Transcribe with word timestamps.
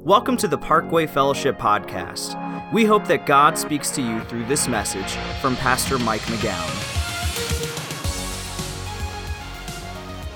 Welcome 0.00 0.36
to 0.38 0.48
the 0.48 0.56
Parkway 0.56 1.08
Fellowship 1.08 1.58
Podcast. 1.58 2.72
We 2.72 2.84
hope 2.84 3.06
that 3.08 3.26
God 3.26 3.58
speaks 3.58 3.90
to 3.90 4.00
you 4.00 4.20
through 4.22 4.44
this 4.44 4.68
message 4.68 5.10
from 5.40 5.56
Pastor 5.56 5.98
Mike 5.98 6.20
McGowan. 6.22 6.94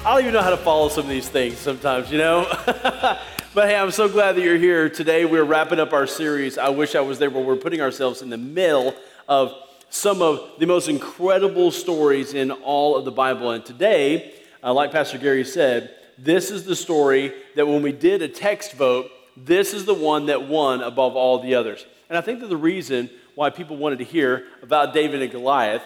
I 0.05 0.11
don't 0.11 0.21
even 0.23 0.35
know 0.35 0.43
how 0.43 0.51
to 0.51 0.57
follow 0.57 0.89
some 0.89 1.05
of 1.05 1.11
these 1.11 1.29
things 1.29 1.59
sometimes, 1.59 2.11
you 2.11 2.19
know? 2.19 2.45
but 2.67 3.69
hey, 3.69 3.77
I'm 3.77 3.93
so 3.93 4.09
glad 4.09 4.33
that 4.33 4.43
you're 4.43 4.59
here. 4.59 4.89
Today 4.89 5.25
we're 5.25 5.45
wrapping 5.45 5.79
up 5.79 5.93
our 5.93 6.09
series, 6.09 6.59
I 6.59 6.69
Wish 6.71 6.97
I 6.97 7.01
Was 7.01 7.21
There, 7.21 7.31
where 7.31 7.45
we're 7.45 7.55
putting 7.55 7.81
ourselves 7.81 8.21
in 8.21 8.31
the 8.31 8.39
middle 8.39 8.97
of 9.29 9.55
some 9.91 10.23
of 10.23 10.59
the 10.59 10.67
most 10.67 10.89
incredible 10.89 11.71
stories 11.71 12.35
in 12.35 12.51
all 12.51 12.97
of 12.97 13.05
the 13.05 13.13
Bible. 13.13 13.53
And 13.53 13.65
today, 13.65 14.35
uh, 14.63 14.75
like 14.75 14.91
Pastor 14.91 15.19
Gary 15.19 15.45
said, 15.45 15.95
this 16.19 16.51
is 16.51 16.65
the 16.65 16.77
story 16.77 17.33
that 17.55 17.67
when 17.67 17.81
we 17.81 17.93
did 17.93 18.23
a 18.23 18.29
text 18.29 18.73
vote, 18.73 19.09
this 19.37 19.73
is 19.75 19.85
the 19.85 19.95
one 19.95 20.27
that 20.27 20.49
won 20.49 20.83
above 20.83 21.17
all 21.17 21.41
the 21.41 21.55
others. 21.55 21.85
And 22.09 22.19
I 22.19 22.21
think 22.21 22.41
that 22.41 22.49
the 22.49 22.57
reason 22.57 23.11
why 23.35 23.51
people 23.51 23.77
wanted 23.77 23.99
to 23.99 24.05
hear 24.05 24.45
about 24.63 24.93
David 24.93 25.23
and 25.23 25.31
Goliath 25.31 25.83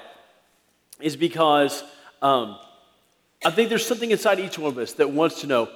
is 1.00 1.16
because 1.16 1.84
um, 2.22 2.58
I 3.44 3.50
think 3.50 3.68
there's 3.68 3.86
something 3.86 4.10
inside 4.10 4.40
each 4.40 4.58
one 4.58 4.72
of 4.72 4.78
us 4.78 4.94
that 4.94 5.10
wants 5.10 5.42
to 5.42 5.46
know 5.46 5.68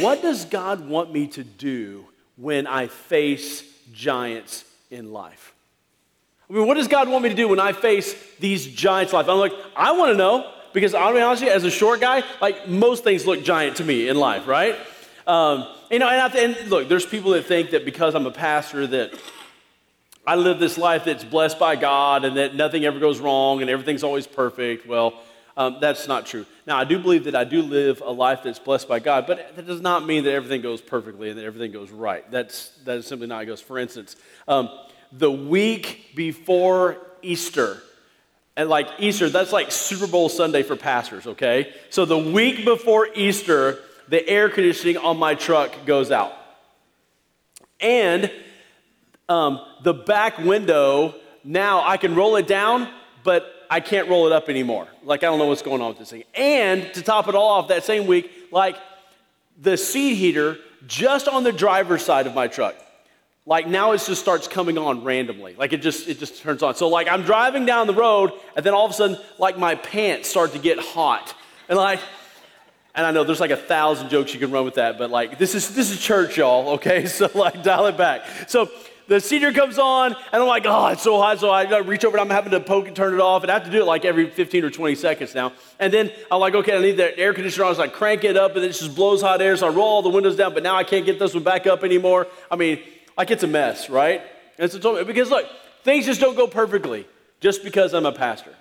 what 0.00 0.22
does 0.22 0.44
God 0.44 0.88
want 0.88 1.12
me 1.12 1.26
to 1.28 1.44
do 1.44 2.06
when 2.36 2.66
I 2.66 2.86
face 2.86 3.62
giants 3.92 4.64
in 4.90 5.12
life? 5.12 5.54
I 6.48 6.54
mean, 6.54 6.66
what 6.66 6.74
does 6.74 6.88
God 6.88 7.08
want 7.08 7.22
me 7.22 7.30
to 7.30 7.34
do 7.34 7.48
when 7.48 7.60
I 7.60 7.72
face 7.72 8.14
these 8.38 8.66
giants 8.66 9.12
in 9.12 9.18
life? 9.18 9.28
I'm 9.28 9.38
like, 9.38 9.52
I 9.76 9.92
want 9.92 10.12
to 10.12 10.16
know 10.16 10.52
because 10.72 10.94
I'll 10.94 11.12
be 11.12 11.20
honest 11.20 11.42
with 11.42 11.50
you, 11.50 11.56
as 11.56 11.64
a 11.64 11.70
short 11.70 12.00
guy, 12.00 12.22
like 12.40 12.68
most 12.68 13.04
things 13.04 13.26
look 13.26 13.42
giant 13.42 13.76
to 13.76 13.84
me 13.84 14.08
in 14.08 14.16
life, 14.16 14.46
right? 14.46 14.76
Um, 15.26 15.66
you 15.90 15.98
know, 15.98 16.08
and, 16.08 16.20
I, 16.20 16.38
and 16.38 16.68
look, 16.68 16.88
there's 16.88 17.06
people 17.06 17.32
that 17.32 17.46
think 17.46 17.70
that 17.70 17.84
because 17.84 18.14
I'm 18.14 18.26
a 18.26 18.32
pastor 18.32 18.86
that 18.86 19.14
I 20.26 20.36
live 20.36 20.58
this 20.58 20.78
life 20.78 21.04
that's 21.04 21.24
blessed 21.24 21.58
by 21.58 21.76
God 21.76 22.24
and 22.24 22.36
that 22.36 22.54
nothing 22.54 22.84
ever 22.84 22.98
goes 22.98 23.18
wrong 23.18 23.60
and 23.60 23.70
everything's 23.70 24.04
always 24.04 24.26
perfect. 24.26 24.86
Well, 24.86 25.14
um, 25.56 25.78
that's 25.80 26.08
not 26.08 26.26
true. 26.26 26.46
Now, 26.66 26.78
I 26.78 26.84
do 26.84 26.98
believe 26.98 27.24
that 27.24 27.34
I 27.34 27.44
do 27.44 27.60
live 27.62 28.00
a 28.00 28.10
life 28.10 28.40
that's 28.42 28.58
blessed 28.58 28.88
by 28.88 29.00
God, 29.00 29.26
but 29.26 29.56
that 29.56 29.66
does 29.66 29.80
not 29.80 30.06
mean 30.06 30.24
that 30.24 30.32
everything 30.32 30.62
goes 30.62 30.80
perfectly 30.80 31.28
and 31.28 31.38
that 31.38 31.44
everything 31.44 31.72
goes 31.72 31.90
right. 31.90 32.28
That's, 32.30 32.70
that 32.84 32.98
is 32.98 33.06
simply 33.06 33.26
not 33.26 33.36
how 33.36 33.40
it 33.42 33.46
goes. 33.46 33.60
For 33.60 33.78
instance, 33.78 34.16
um, 34.48 34.70
the 35.10 35.30
week 35.30 36.12
before 36.14 36.98
Easter, 37.20 37.82
and 38.56 38.68
like 38.68 38.88
Easter, 38.98 39.28
that's 39.28 39.52
like 39.52 39.72
Super 39.72 40.06
Bowl 40.06 40.28
Sunday 40.28 40.62
for 40.62 40.76
pastors, 40.76 41.26
okay? 41.26 41.74
So 41.90 42.04
the 42.04 42.18
week 42.18 42.64
before 42.64 43.08
Easter, 43.14 43.80
the 44.12 44.28
air 44.28 44.50
conditioning 44.50 44.98
on 44.98 45.16
my 45.16 45.34
truck 45.34 45.86
goes 45.86 46.10
out. 46.10 46.34
And 47.80 48.30
um, 49.26 49.58
the 49.82 49.94
back 49.94 50.36
window, 50.36 51.14
now 51.44 51.82
I 51.82 51.96
can 51.96 52.14
roll 52.14 52.36
it 52.36 52.46
down, 52.46 52.90
but 53.24 53.50
I 53.70 53.80
can't 53.80 54.10
roll 54.10 54.26
it 54.26 54.32
up 54.34 54.50
anymore. 54.50 54.86
Like, 55.02 55.20
I 55.22 55.28
don't 55.28 55.38
know 55.38 55.46
what's 55.46 55.62
going 55.62 55.80
on 55.80 55.88
with 55.88 55.98
this 55.98 56.10
thing. 56.10 56.24
And 56.34 56.92
to 56.92 57.00
top 57.00 57.26
it 57.26 57.34
all 57.34 57.48
off, 57.52 57.68
that 57.68 57.84
same 57.84 58.06
week, 58.06 58.30
like 58.50 58.76
the 59.58 59.78
seat 59.78 60.16
heater 60.16 60.58
just 60.86 61.26
on 61.26 61.42
the 61.42 61.52
driver's 61.52 62.04
side 62.04 62.26
of 62.26 62.34
my 62.34 62.48
truck 62.48 62.74
like 63.46 63.66
now 63.66 63.92
it 63.92 63.98
just 63.98 64.20
starts 64.20 64.46
coming 64.46 64.78
on 64.78 65.04
randomly 65.04 65.54
like 65.56 65.72
it 65.72 65.78
just 65.82 66.08
it 66.08 66.18
just 66.18 66.40
turns 66.42 66.62
on 66.62 66.74
so 66.74 66.88
like 66.88 67.08
i'm 67.08 67.22
driving 67.22 67.66
down 67.66 67.86
the 67.86 67.94
road 67.94 68.32
and 68.56 68.64
then 68.64 68.72
all 68.72 68.84
of 68.84 68.90
a 68.90 68.94
sudden 68.94 69.16
like 69.38 69.58
my 69.58 69.74
pants 69.74 70.28
start 70.28 70.52
to 70.52 70.58
get 70.58 70.78
hot 70.78 71.34
and 71.68 71.76
like 71.76 72.00
and 72.94 73.06
i 73.06 73.10
know 73.10 73.24
there's 73.24 73.40
like 73.40 73.50
a 73.50 73.56
thousand 73.56 74.08
jokes 74.08 74.32
you 74.34 74.40
can 74.40 74.50
run 74.50 74.64
with 74.64 74.74
that 74.74 74.98
but 74.98 75.10
like 75.10 75.38
this 75.38 75.54
is 75.54 75.74
this 75.74 75.90
is 75.90 76.00
church 76.00 76.36
y'all 76.36 76.70
okay? 76.70 77.06
So 77.06 77.28
like 77.34 77.62
dial 77.62 77.86
it 77.86 77.96
back. 77.96 78.22
So 78.48 78.70
the 79.08 79.20
senior 79.20 79.52
comes 79.52 79.78
on 79.78 80.12
and 80.12 80.42
i'm 80.42 80.46
like 80.46 80.64
oh 80.66 80.86
it's 80.88 81.02
so 81.02 81.18
hot 81.18 81.40
so 81.40 81.50
i 81.50 81.78
reach 81.78 82.04
over 82.04 82.16
and 82.16 82.30
i'm 82.30 82.34
having 82.34 82.52
to 82.52 82.60
poke 82.60 82.86
and 82.86 82.96
turn 82.96 83.12
it 83.12 83.20
off 83.20 83.42
and 83.42 83.50
i 83.50 83.54
have 83.54 83.64
to 83.64 83.70
do 83.70 83.82
it 83.82 83.84
like 83.84 84.04
every 84.04 84.30
15 84.30 84.64
or 84.64 84.70
20 84.70 84.94
seconds 84.94 85.34
now. 85.34 85.52
And 85.78 85.92
then 85.92 86.10
i'm 86.30 86.40
like 86.40 86.54
okay 86.54 86.76
i 86.76 86.80
need 86.80 86.96
the 86.96 87.16
air 87.18 87.34
conditioner 87.34 87.66
on. 87.66 87.74
So 87.74 87.82
i 87.82 87.88
crank 87.88 88.24
it 88.24 88.36
up 88.36 88.56
and 88.56 88.64
it 88.64 88.68
just 88.68 88.94
blows 88.94 89.20
hot 89.20 89.42
air 89.42 89.56
so 89.56 89.66
i 89.66 89.70
roll 89.70 89.86
all 89.86 90.02
the 90.02 90.08
windows 90.08 90.36
down 90.36 90.54
but 90.54 90.62
now 90.62 90.76
i 90.76 90.84
can't 90.84 91.04
get 91.04 91.18
this 91.18 91.34
one 91.34 91.42
back 91.42 91.66
up 91.66 91.84
anymore. 91.84 92.26
I 92.50 92.56
mean 92.56 92.80
like 93.16 93.30
it's 93.30 93.42
a 93.42 93.48
mess, 93.48 93.90
right? 93.90 94.22
And 94.58 94.70
so 94.70 95.04
because 95.04 95.30
look, 95.30 95.46
things 95.82 96.06
just 96.06 96.20
don't 96.20 96.36
go 96.36 96.46
perfectly 96.46 97.06
just 97.40 97.64
because 97.64 97.92
I'm 97.92 98.06
a 98.06 98.12
pastor. 98.12 98.54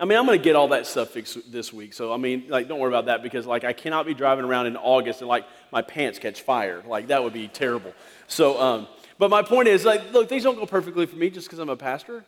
I 0.00 0.06
mean, 0.06 0.16
I'm 0.16 0.24
going 0.24 0.38
to 0.38 0.42
get 0.42 0.56
all 0.56 0.68
that 0.68 0.86
stuff 0.86 1.10
fixed 1.10 1.52
this 1.52 1.74
week. 1.74 1.92
So, 1.92 2.10
I 2.10 2.16
mean, 2.16 2.46
like, 2.48 2.68
don't 2.68 2.80
worry 2.80 2.88
about 2.88 3.04
that 3.06 3.22
because, 3.22 3.44
like, 3.44 3.64
I 3.64 3.74
cannot 3.74 4.06
be 4.06 4.14
driving 4.14 4.46
around 4.46 4.66
in 4.66 4.78
August 4.78 5.20
and, 5.20 5.28
like, 5.28 5.44
my 5.70 5.82
pants 5.82 6.18
catch 6.18 6.40
fire. 6.40 6.82
Like, 6.88 7.08
that 7.08 7.22
would 7.22 7.34
be 7.34 7.48
terrible. 7.48 7.92
So, 8.26 8.58
um, 8.58 8.88
but 9.18 9.28
my 9.28 9.42
point 9.42 9.68
is, 9.68 9.84
like, 9.84 10.10
look, 10.14 10.30
things 10.30 10.42
don't 10.42 10.56
go 10.56 10.64
perfectly 10.64 11.04
for 11.04 11.16
me 11.16 11.28
just 11.28 11.48
because 11.48 11.58
I'm 11.58 11.68
a 11.68 11.76
pastor. 11.76 12.24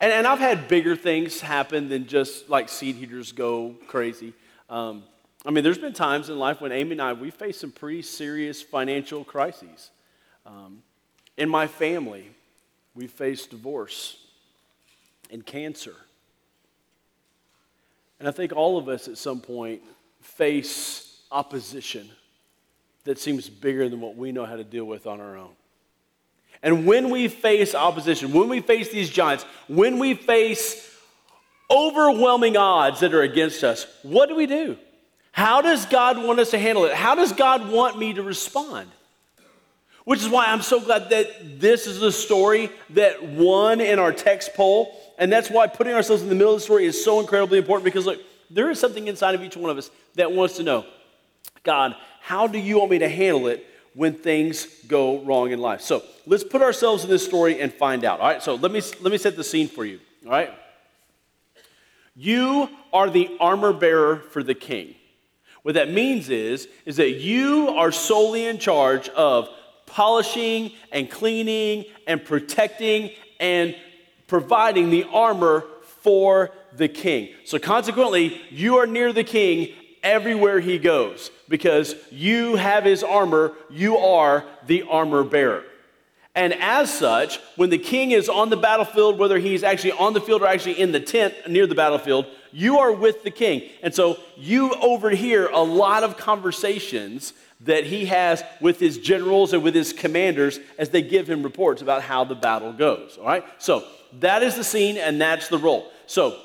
And, 0.00 0.10
and 0.10 0.26
I've 0.26 0.40
had 0.40 0.66
bigger 0.66 0.96
things 0.96 1.40
happen 1.40 1.88
than 1.88 2.08
just, 2.08 2.50
like, 2.50 2.68
seed 2.68 2.96
heaters 2.96 3.30
go 3.30 3.76
crazy. 3.86 4.32
Um, 4.68 5.04
I 5.46 5.52
mean, 5.52 5.62
there's 5.62 5.78
been 5.78 5.92
times 5.92 6.30
in 6.30 6.38
life 6.40 6.60
when 6.60 6.72
Amy 6.72 6.92
and 6.92 7.00
I, 7.00 7.12
we 7.12 7.30
faced 7.30 7.60
some 7.60 7.70
pretty 7.70 8.02
serious 8.02 8.60
financial 8.60 9.22
crises. 9.22 9.90
Um, 10.44 10.82
in 11.36 11.48
my 11.48 11.68
family, 11.68 12.30
we 12.96 13.06
faced 13.06 13.50
divorce 13.50 14.16
and 15.30 15.46
cancer. 15.46 15.94
And 18.24 18.30
I 18.30 18.32
think 18.32 18.54
all 18.56 18.78
of 18.78 18.88
us 18.88 19.06
at 19.06 19.18
some 19.18 19.38
point 19.38 19.82
face 20.22 21.20
opposition 21.30 22.08
that 23.04 23.18
seems 23.18 23.50
bigger 23.50 23.86
than 23.90 24.00
what 24.00 24.16
we 24.16 24.32
know 24.32 24.46
how 24.46 24.56
to 24.56 24.64
deal 24.64 24.86
with 24.86 25.06
on 25.06 25.20
our 25.20 25.36
own. 25.36 25.50
And 26.62 26.86
when 26.86 27.10
we 27.10 27.28
face 27.28 27.74
opposition, 27.74 28.32
when 28.32 28.48
we 28.48 28.60
face 28.60 28.90
these 28.90 29.10
giants, 29.10 29.44
when 29.68 29.98
we 29.98 30.14
face 30.14 30.90
overwhelming 31.70 32.56
odds 32.56 33.00
that 33.00 33.12
are 33.12 33.20
against 33.20 33.62
us, 33.62 33.86
what 34.02 34.30
do 34.30 34.36
we 34.36 34.46
do? 34.46 34.78
How 35.32 35.60
does 35.60 35.84
God 35.84 36.16
want 36.16 36.40
us 36.40 36.52
to 36.52 36.58
handle 36.58 36.86
it? 36.86 36.94
How 36.94 37.14
does 37.14 37.34
God 37.34 37.70
want 37.70 37.98
me 37.98 38.14
to 38.14 38.22
respond? 38.22 38.88
Which 40.04 40.20
is 40.20 40.30
why 40.30 40.46
I'm 40.46 40.62
so 40.62 40.80
glad 40.80 41.10
that 41.10 41.60
this 41.60 41.86
is 41.86 42.00
the 42.00 42.10
story 42.10 42.70
that 42.88 43.22
won 43.22 43.82
in 43.82 43.98
our 43.98 44.14
text 44.14 44.54
poll. 44.54 44.98
And 45.18 45.32
that's 45.32 45.50
why 45.50 45.66
putting 45.66 45.94
ourselves 45.94 46.22
in 46.22 46.28
the 46.28 46.34
middle 46.34 46.54
of 46.54 46.60
the 46.60 46.64
story 46.64 46.86
is 46.86 47.02
so 47.02 47.20
incredibly 47.20 47.58
important 47.58 47.84
because, 47.84 48.06
look, 48.06 48.20
there 48.50 48.70
is 48.70 48.78
something 48.78 49.08
inside 49.08 49.34
of 49.34 49.42
each 49.42 49.56
one 49.56 49.70
of 49.70 49.78
us 49.78 49.90
that 50.14 50.32
wants 50.32 50.56
to 50.56 50.62
know 50.62 50.84
God, 51.62 51.96
how 52.20 52.46
do 52.46 52.58
you 52.58 52.78
want 52.78 52.90
me 52.90 52.98
to 52.98 53.08
handle 53.08 53.46
it 53.48 53.66
when 53.94 54.12
things 54.12 54.66
go 54.86 55.22
wrong 55.22 55.50
in 55.50 55.60
life? 55.60 55.80
So 55.80 56.02
let's 56.26 56.44
put 56.44 56.62
ourselves 56.62 57.04
in 57.04 57.10
this 57.10 57.24
story 57.24 57.60
and 57.60 57.72
find 57.72 58.04
out. 58.04 58.20
All 58.20 58.28
right, 58.28 58.42
so 58.42 58.54
let 58.54 58.70
me, 58.70 58.82
let 59.00 59.10
me 59.10 59.18
set 59.18 59.36
the 59.36 59.44
scene 59.44 59.68
for 59.68 59.84
you. 59.84 60.00
All 60.26 60.32
right? 60.32 60.50
You 62.14 62.68
are 62.92 63.08
the 63.08 63.36
armor 63.40 63.72
bearer 63.72 64.16
for 64.16 64.42
the 64.42 64.54
king. 64.54 64.94
What 65.62 65.74
that 65.74 65.90
means 65.90 66.28
is, 66.28 66.68
is 66.84 66.96
that 66.96 67.12
you 67.12 67.70
are 67.70 67.90
solely 67.90 68.46
in 68.46 68.58
charge 68.58 69.08
of 69.10 69.48
polishing 69.86 70.72
and 70.92 71.10
cleaning 71.10 71.86
and 72.06 72.22
protecting 72.22 73.10
and 73.40 73.74
providing 74.26 74.90
the 74.90 75.04
armor 75.04 75.64
for 76.00 76.50
the 76.72 76.88
king. 76.88 77.30
So, 77.44 77.58
consequently, 77.58 78.40
you 78.50 78.76
are 78.76 78.86
near 78.86 79.12
the 79.12 79.24
king 79.24 79.74
everywhere 80.02 80.60
he 80.60 80.78
goes 80.78 81.30
because 81.48 81.94
you 82.10 82.56
have 82.56 82.84
his 82.84 83.02
armor, 83.02 83.52
you 83.70 83.96
are 83.96 84.44
the 84.66 84.82
armor 84.82 85.24
bearer. 85.24 85.64
And 86.36 86.52
as 86.54 86.92
such, 86.92 87.38
when 87.56 87.70
the 87.70 87.78
king 87.78 88.10
is 88.10 88.28
on 88.28 88.50
the 88.50 88.56
battlefield, 88.56 89.18
whether 89.18 89.38
he's 89.38 89.62
actually 89.62 89.92
on 89.92 90.14
the 90.14 90.20
field 90.20 90.42
or 90.42 90.48
actually 90.48 90.80
in 90.80 90.90
the 90.90 91.00
tent 91.00 91.34
near 91.48 91.66
the 91.66 91.76
battlefield, 91.76 92.26
you 92.52 92.78
are 92.78 92.92
with 92.92 93.22
the 93.22 93.30
king. 93.30 93.70
And 93.82 93.94
so 93.94 94.18
you 94.36 94.72
overhear 94.74 95.46
a 95.48 95.60
lot 95.60 96.02
of 96.02 96.16
conversations 96.16 97.34
that 97.60 97.84
he 97.84 98.06
has 98.06 98.42
with 98.60 98.80
his 98.80 98.98
generals 98.98 99.52
and 99.52 99.62
with 99.62 99.74
his 99.74 99.92
commanders 99.92 100.58
as 100.76 100.90
they 100.90 101.02
give 101.02 101.30
him 101.30 101.42
reports 101.44 101.82
about 101.82 102.02
how 102.02 102.24
the 102.24 102.34
battle 102.34 102.72
goes. 102.72 103.16
All 103.16 103.26
right? 103.26 103.44
So 103.58 103.84
that 104.20 104.42
is 104.42 104.54
the 104.54 104.64
scene 104.64 104.96
and 104.96 105.20
that's 105.20 105.48
the 105.48 105.58
role. 105.58 105.90
So 106.06 106.38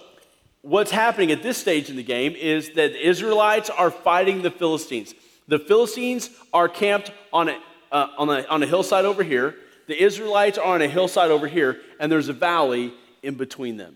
what's 0.62 0.92
happening 0.92 1.31
at 1.31 1.44
this 1.44 1.57
stage 1.57 1.89
in 1.89 1.95
the 1.95 2.04
game 2.04 2.36
is 2.36 2.69
that 2.71 2.94
the 2.94 3.07
Israelites 3.07 3.69
are 3.69 3.92
fighting 3.92 4.42
the 4.42 4.51
Philistines. 4.51 5.13
The 5.48 5.60
Philistines 5.60 6.30
are 6.54 6.69
camped 6.69 7.12
on 7.33 7.50
a, 7.50 7.60
uh, 7.92 8.07
on, 8.18 8.30
a, 8.30 8.45
on 8.45 8.63
a 8.63 8.68
hillside 8.68 9.06
over 9.06 9.24
here. 9.24 9.56
The 9.88 10.01
Israelites 10.01 10.57
are 10.57 10.75
on 10.75 10.81
a 10.81 10.88
hillside 10.88 11.31
over 11.31 11.48
here, 11.48 11.80
and 12.00 12.12
there's 12.12 12.30
a 12.30 12.33
valley 12.33 12.94
in 13.24 13.36
between 13.36 13.77
them. 13.77 13.95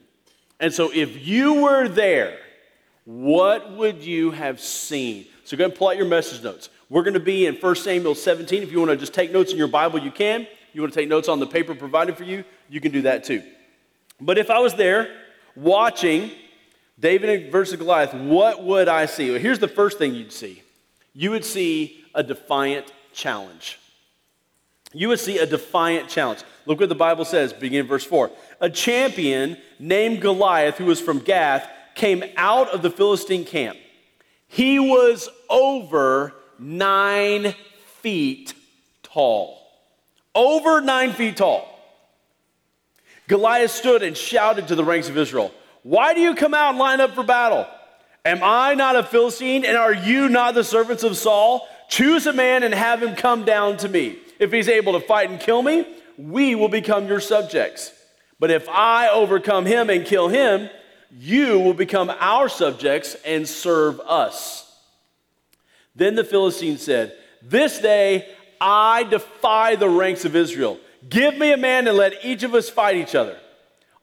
And 0.60 0.74
so 0.74 0.92
if 0.94 1.26
you 1.26 1.62
were 1.62 1.88
there, 1.88 2.40
what 3.06 3.74
would 3.74 4.04
you 4.04 4.32
have 4.32 4.60
seen? 4.60 5.26
So 5.44 5.58
go 5.58 5.64
ahead 5.66 5.72
and 5.72 5.78
pull 5.78 5.90
out 5.90 5.98
your 5.98 6.08
message 6.08 6.42
notes. 6.44 6.70
We're 6.90 7.04
going 7.04 7.16
to 7.16 7.20
be 7.20 7.46
in 7.46 7.56
1 7.56 7.76
Samuel 7.76 8.16
17. 8.16 8.64
If 8.64 8.72
you 8.72 8.80
want 8.80 8.92
to 8.92 8.98
just 8.98 9.14
take 9.14 9.32
notes 9.32 9.52
in 9.52 9.58
your 9.58 9.68
Bible, 9.68 10.00
you 10.00 10.12
can. 10.12 10.48
You 10.74 10.82
want 10.82 10.94
to 10.94 11.00
take 11.00 11.10
notes 11.10 11.28
on 11.28 11.40
the 11.40 11.46
paper 11.46 11.76
provided 11.76 12.18
for 12.18 12.24
you, 12.24 12.44
you 12.70 12.82
can 12.82 12.92
do 12.92 13.04
that 13.04 13.24
too. 13.24 13.44
But 14.26 14.38
if 14.38 14.50
I 14.50 14.60
was 14.60 14.74
there 14.76 15.10
watching 15.56 16.32
David 16.98 17.52
versus 17.52 17.78
Goliath, 17.78 18.14
what 18.14 18.64
would 18.64 18.88
I 18.88 19.06
see? 19.06 19.32
Well, 19.32 19.40
here's 19.40 19.60
the 19.60 19.68
first 19.68 19.98
thing 19.98 20.16
you'd 20.16 20.32
see 20.32 20.64
you 21.14 21.30
would 21.32 21.46
see 21.46 22.04
a 22.16 22.24
defiant 22.24 22.92
challenge. 23.12 23.80
you 24.94 25.08
would 25.10 25.20
see 25.20 25.40
a 25.40 25.46
defiant 25.46 26.08
challenge. 26.08 26.44
Look 26.66 26.80
what 26.80 26.90
the 26.90 26.96
Bible 26.96 27.26
says, 27.26 27.52
beginning 27.52 27.88
verse 27.88 28.06
4. 28.06 28.32
A 28.62 28.70
champion 28.70 29.58
named 29.80 30.22
Goliath, 30.22 30.78
who 30.78 30.86
was 30.86 31.02
from 31.02 31.20
Gath, 31.20 31.70
came 31.96 32.24
out 32.38 32.70
of 32.70 32.82
the 32.82 32.90
Philistine 32.90 33.44
camp. 33.44 33.78
He 34.48 34.80
was 34.80 35.30
over 35.50 36.34
nine 36.60 37.54
feet 38.02 38.54
tall. 39.02 39.60
Over 40.34 40.80
nine 40.80 41.12
feet 41.14 41.38
tall. 41.38 41.73
Goliath 43.34 43.72
stood 43.72 44.04
and 44.04 44.16
shouted 44.16 44.68
to 44.68 44.76
the 44.76 44.84
ranks 44.84 45.10
of 45.10 45.18
Israel, 45.18 45.52
Why 45.82 46.14
do 46.14 46.20
you 46.20 46.36
come 46.36 46.54
out 46.54 46.70
and 46.70 46.78
line 46.78 47.02
up 47.02 47.16
for 47.16 47.24
battle? 47.24 47.66
Am 48.24 48.42
I 48.44 48.76
not 48.76 48.96
a 48.96 49.02
Philistine, 49.02 49.66
and 49.66 49.76
are 49.76 49.92
you 49.92 50.30
not 50.30 50.54
the 50.54 50.64
servants 50.64 51.02
of 51.02 51.18
Saul? 51.18 51.68
Choose 51.90 52.28
a 52.28 52.32
man 52.32 52.62
and 52.62 52.76
have 52.76 53.02
him 53.02 53.16
come 53.16 53.44
down 53.44 53.78
to 53.78 53.90
me. 53.90 54.20
If 54.38 54.52
he's 54.52 54.70
able 54.70 54.94
to 54.94 55.00
fight 55.00 55.32
and 55.32 55.40
kill 55.40 55.64
me, 55.64 55.84
we 56.16 56.54
will 56.54 56.70
become 56.70 57.08
your 57.08 57.20
subjects. 57.20 57.92
But 58.40 58.52
if 58.52 58.70
I 58.70 59.10
overcome 59.10 59.66
him 59.66 59.90
and 59.90 60.06
kill 60.06 60.28
him, 60.28 60.70
you 61.10 61.60
will 61.60 61.74
become 61.74 62.12
our 62.20 62.48
subjects 62.48 63.16
and 63.26 63.50
serve 63.50 64.00
us. 64.02 64.72
Then 65.96 66.14
the 66.14 66.24
Philistine 66.24 66.78
said, 66.78 67.18
This 67.42 67.80
day 67.80 68.28
I 68.62 69.02
defy 69.02 69.76
the 69.76 69.90
ranks 69.90 70.24
of 70.24 70.36
Israel. 70.36 70.78
Give 71.10 71.38
me 71.38 71.52
a 71.52 71.58
man 71.58 71.88
and 71.88 71.98
let 71.98 72.24
each 72.24 72.44
of 72.44 72.54
us 72.54 72.70
fight 72.70 72.96
each 72.96 73.16
other. 73.16 73.38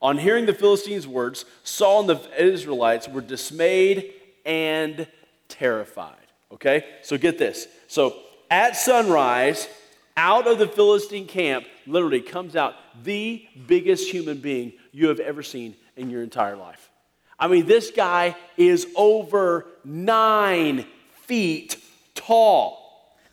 On 0.02 0.17
hearing 0.17 0.47
the 0.47 0.55
Philistines' 0.55 1.06
words, 1.06 1.44
Saul 1.62 2.00
and 2.00 2.08
the 2.08 2.43
Israelites 2.43 3.08
were 3.08 3.20
dismayed 3.20 4.12
and 4.47 5.06
terrified. 5.49 6.17
Okay? 6.52 6.85
So 7.02 7.19
get 7.19 7.38
this. 7.38 7.67
So 7.87 8.17
at 8.50 8.76
sunrise, 8.76 9.69
out 10.17 10.47
of 10.47 10.58
the 10.58 10.67
Philistine 10.67 11.26
camp, 11.26 11.67
literally 11.87 12.20
comes 12.20 12.56
out 12.56 12.75
the 13.02 13.47
biggest 13.67 14.11
human 14.11 14.38
being 14.38 14.73
you 14.93 15.08
have 15.08 15.20
ever 15.20 15.43
seen 15.43 15.76
in 15.97 16.11
your 16.11 16.23
entire 16.23 16.56
life. 16.56 16.91
I 17.38 17.49
mean, 17.49 17.67
this 17.67 17.91
guy 17.91 18.37
is 18.56 18.87
over 18.97 19.67
nine 19.85 20.87
feet 21.23 21.76
tall. 22.14 22.79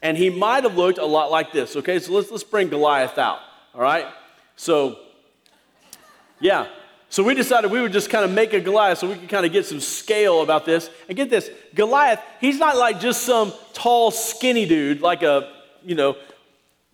And 0.02 0.16
he 0.16 0.30
might 0.30 0.64
have 0.64 0.78
looked 0.78 1.00
a 1.00 1.06
lot 1.06 1.32
like 1.32 1.52
this. 1.52 1.76
Okay, 1.76 2.00
so 2.00 2.14
let's, 2.14 2.30
let's 2.30 2.44
bring 2.44 2.70
Goliath 2.70 3.18
out. 3.18 3.40
All 3.78 3.84
right? 3.84 4.08
So, 4.56 4.98
yeah. 6.40 6.68
So 7.10 7.24
we 7.24 7.36
decided 7.36 7.72
we 7.72 7.80
would 7.80 7.94
just 7.94 8.10
kind 8.10 8.26
of 8.26 8.32
make 8.32 8.54
a 8.54 8.60
Goliath 8.60 8.98
so 8.98 9.08
we 9.08 9.16
could 9.16 9.30
kind 9.30 9.46
of 9.46 9.52
get 9.52 9.68
some 9.68 9.80
scale 9.80 10.42
about 10.42 10.66
this. 10.66 10.90
And 11.08 11.16
get 11.16 11.30
this 11.30 11.50
Goliath, 11.76 12.20
he's 12.42 12.58
not 12.58 12.76
like 12.76 13.00
just 13.00 13.22
some 13.22 13.54
tall, 13.74 14.10
skinny 14.10 14.66
dude, 14.66 15.02
like 15.02 15.22
a, 15.22 15.54
you 15.84 15.94
know, 15.94 16.18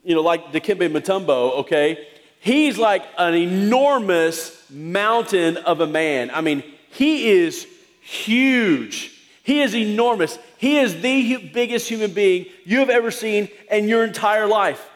you 0.04 0.14
know, 0.14 0.22
like 0.22 0.52
Dikembe 0.52 0.92
Mutombo, 0.92 1.60
okay? 1.60 2.06
He's 2.42 2.78
like 2.78 3.06
an 3.18 3.34
enormous 3.34 4.70
mountain 4.70 5.56
of 5.56 5.80
a 5.80 5.88
man. 5.88 6.30
I 6.32 6.42
mean, 6.42 6.64
he 6.90 7.30
is 7.30 7.66
huge. 8.02 9.12
He 9.44 9.62
is 9.62 9.74
enormous. 9.74 10.38
He 10.58 10.80
is 10.80 11.02
the 11.02 11.38
biggest 11.54 11.88
human 11.88 12.12
being 12.12 12.48
you 12.66 12.80
have 12.80 12.90
ever 12.90 13.10
seen 13.10 13.48
in 13.72 13.88
your 13.88 14.04
entire 14.04 14.48
life. 14.48 14.90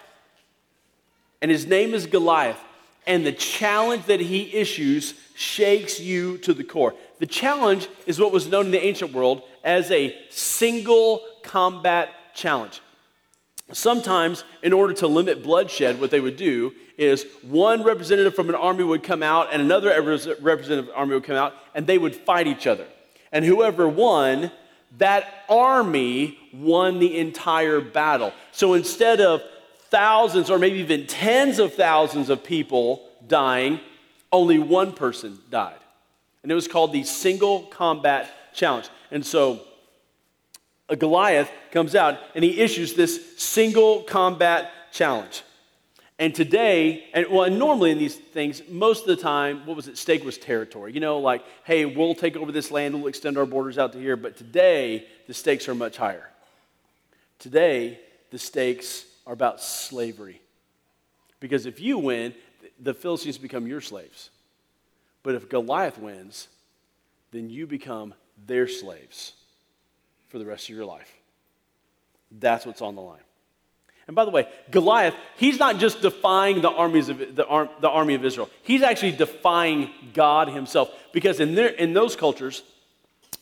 And 1.42 1.52
his 1.52 1.66
name 1.66 1.94
is 1.94 2.06
Goliath. 2.06 2.60
And 3.06 3.26
the 3.26 3.32
challenge 3.32 4.06
that 4.06 4.20
he 4.20 4.54
issues 4.54 5.14
shakes 5.36 6.00
you 6.00 6.38
to 6.40 6.54
the 6.54 6.64
core. 6.64 6.94
The 7.20 7.26
challenge 7.26 7.88
is 8.06 8.20
what 8.20 8.32
was 8.32 8.48
known 8.48 8.66
in 8.66 8.72
the 8.72 8.84
ancient 8.84 9.14
world 9.14 9.44
as 9.64 9.90
a 9.92 10.16
single 10.30 11.22
combat 11.44 12.10
challenge. 12.34 12.82
Sometimes, 13.72 14.44
in 14.64 14.74
order 14.74 14.94
to 14.96 15.08
limit 15.08 15.44
bloodshed, 15.44 16.00
what 16.00 16.12
they 16.12 16.20
would 16.20 16.38
do 16.38 16.74
is 16.98 17.26
one 17.44 17.84
representative 17.84 18.34
from 18.34 18.50
an 18.50 18.56
army 18.56 18.84
would 18.84 19.04
come 19.04 19.22
out 19.22 19.50
and 19.52 19.62
another 19.62 19.90
representative 20.42 20.90
army 20.96 21.14
would 21.14 21.24
come 21.24 21.36
out 21.36 21.54
and 21.76 21.86
they 21.86 21.98
would 21.98 22.16
fight 22.16 22.48
each 22.48 22.66
other. 22.66 22.88
And 23.32 23.46
whoever 23.46 23.88
won, 23.88 24.52
that 24.98 25.44
army 25.50 26.38
won 26.54 27.00
the 27.00 27.18
entire 27.18 27.82
battle. 27.82 28.34
So 28.52 28.74
instead 28.74 29.22
of 29.22 29.42
thousands 29.90 30.50
or 30.50 30.60
maybe 30.60 30.80
even 30.80 31.08
tens 31.08 31.60
of 31.60 31.74
thousands 31.74 32.30
of 32.30 32.44
people 32.44 33.08
dying, 33.28 33.80
only 34.32 34.60
one 34.60 34.94
person 34.94 35.40
died. 35.50 35.80
And 36.44 36.52
it 36.52 36.56
was 36.56 36.68
called 36.68 36.94
the 36.94 37.04
single 37.04 37.64
combat 37.64 38.30
challenge. 38.54 38.90
And 39.12 39.26
so 39.26 39.62
a 40.90 40.96
Goliath 40.96 41.52
comes 41.72 41.96
out 41.96 42.18
and 42.36 42.44
he 42.44 42.60
issues 42.60 42.94
this 42.94 43.38
single 43.38 44.04
combat 44.04 44.72
challenge. 44.92 45.44
And 46.20 46.34
today, 46.34 47.06
and 47.14 47.28
well, 47.30 47.44
and 47.44 47.60
normally 47.60 47.92
in 47.92 48.00
these 48.00 48.16
things, 48.16 48.64
most 48.70 49.02
of 49.02 49.08
the 49.08 49.22
time, 49.22 49.66
what 49.68 49.76
was 49.76 49.88
at 49.88 49.98
stake 49.98 50.24
was 50.26 50.38
territory. 50.38 50.92
You 50.92 51.00
know, 51.00 51.20
like, 51.20 51.44
hey, 51.64 51.86
we'll 51.86 52.16
take 52.16 52.36
over 52.36 52.52
this 52.52 52.72
land, 52.72 52.96
we'll 52.96 53.08
extend 53.08 53.38
our 53.38 53.46
borders 53.46 53.78
out 53.78 53.94
to 53.94 54.00
here. 54.00 54.18
But 54.18 54.36
today, 54.36 55.06
the 55.28 55.34
stakes 55.36 55.70
are 55.70 55.76
much 55.76 55.98
higher. 55.98 56.28
Today, 57.38 58.00
the 58.32 58.40
stakes 58.40 59.06
are 59.28 59.34
about 59.34 59.62
slavery. 59.62 60.42
Because 61.40 61.68
if 61.68 61.80
you 61.80 62.00
win, 62.00 62.34
the 62.80 62.94
Philistines 62.94 63.38
become 63.38 63.68
your 63.68 63.82
slaves. 63.82 64.32
But 65.22 65.36
if 65.36 65.50
Goliath 65.50 66.00
wins, 66.00 66.48
then 67.32 67.50
you 67.50 67.68
become 67.68 68.16
their 68.48 68.68
slaves 68.68 69.34
for 70.30 70.40
the 70.40 70.46
rest 70.46 70.70
of 70.70 70.76
your 70.76 70.86
life. 70.86 71.14
That's 72.32 72.66
what's 72.66 72.82
on 72.82 72.96
the 72.96 73.02
line. 73.02 73.20
And 74.08 74.16
by 74.16 74.24
the 74.24 74.32
way, 74.32 74.48
Goliath, 74.72 75.16
he's 75.36 75.60
not 75.60 75.80
just 75.80 76.02
defying 76.02 76.62
the 76.62 76.70
armies 76.72 77.10
of 77.10 77.36
the, 77.36 77.46
ar- 77.46 77.70
the 77.82 77.90
army 77.90 78.14
of 78.14 78.24
Israel. 78.24 78.50
He's 78.64 78.82
actually 78.82 79.12
defying 79.12 79.90
God 80.14 80.48
himself. 80.48 80.90
Because 81.12 81.42
in, 81.42 81.56
their, 81.56 81.68
in 81.68 81.94
those 81.94 82.16
cultures, 82.16 82.64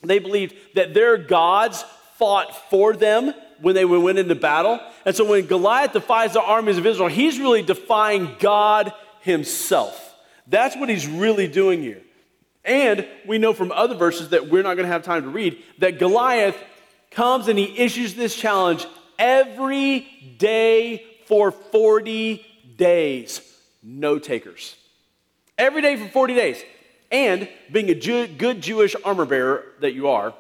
they 0.02 0.18
believed 0.18 0.56
that 0.74 0.96
their 0.96 1.18
gods 1.18 1.86
fought 2.18 2.70
for 2.72 2.94
them 2.94 3.34
when 3.62 3.76
they 3.76 3.86
went 3.86 4.18
into 4.18 4.36
battle. 4.36 4.80
And 5.06 5.16
so 5.16 5.26
when 5.26 5.46
Goliath 5.46 5.94
defies 5.94 6.34
the 6.34 6.42
armies 6.42 6.78
of 6.78 6.86
Israel, 6.86 7.10
he's 7.10 7.40
really 7.40 7.62
defying 7.62 8.36
God 8.40 8.94
himself. 9.22 10.16
That's 10.48 10.76
what 10.76 10.90
he's 10.90 11.08
really 11.08 11.48
doing 11.48 11.82
here. 11.82 12.02
And 12.64 13.08
we 13.28 13.38
know 13.38 13.54
from 13.54 13.72
other 13.72 13.96
verses 13.96 14.30
that 14.30 14.50
we're 14.50 14.64
not 14.64 14.76
going 14.76 14.88
to 14.88 14.92
have 14.92 15.04
time 15.04 15.24
to 15.24 15.30
read 15.30 15.62
that 15.80 16.00
Goliath 16.00 16.58
comes 17.12 17.48
and 17.48 17.58
he 17.58 17.78
issues 17.78 18.16
this 18.16 18.36
challenge 18.36 18.86
every 19.20 20.36
day 20.38 21.06
for 21.28 21.52
40 21.52 22.46
days. 22.76 23.42
No 23.84 24.20
takers. 24.20 24.76
Every 25.58 25.82
day 25.82 25.96
for 25.96 26.08
40 26.08 26.34
days. 26.34 26.64
And 27.12 27.48
being 27.72 27.90
a 27.90 27.96
Jew, 27.96 28.28
good 28.28 28.62
Jewish 28.62 28.96
armor 29.06 29.26
bearer 29.26 29.64
that 29.82 29.94
you 29.94 30.10
are, 30.10 30.34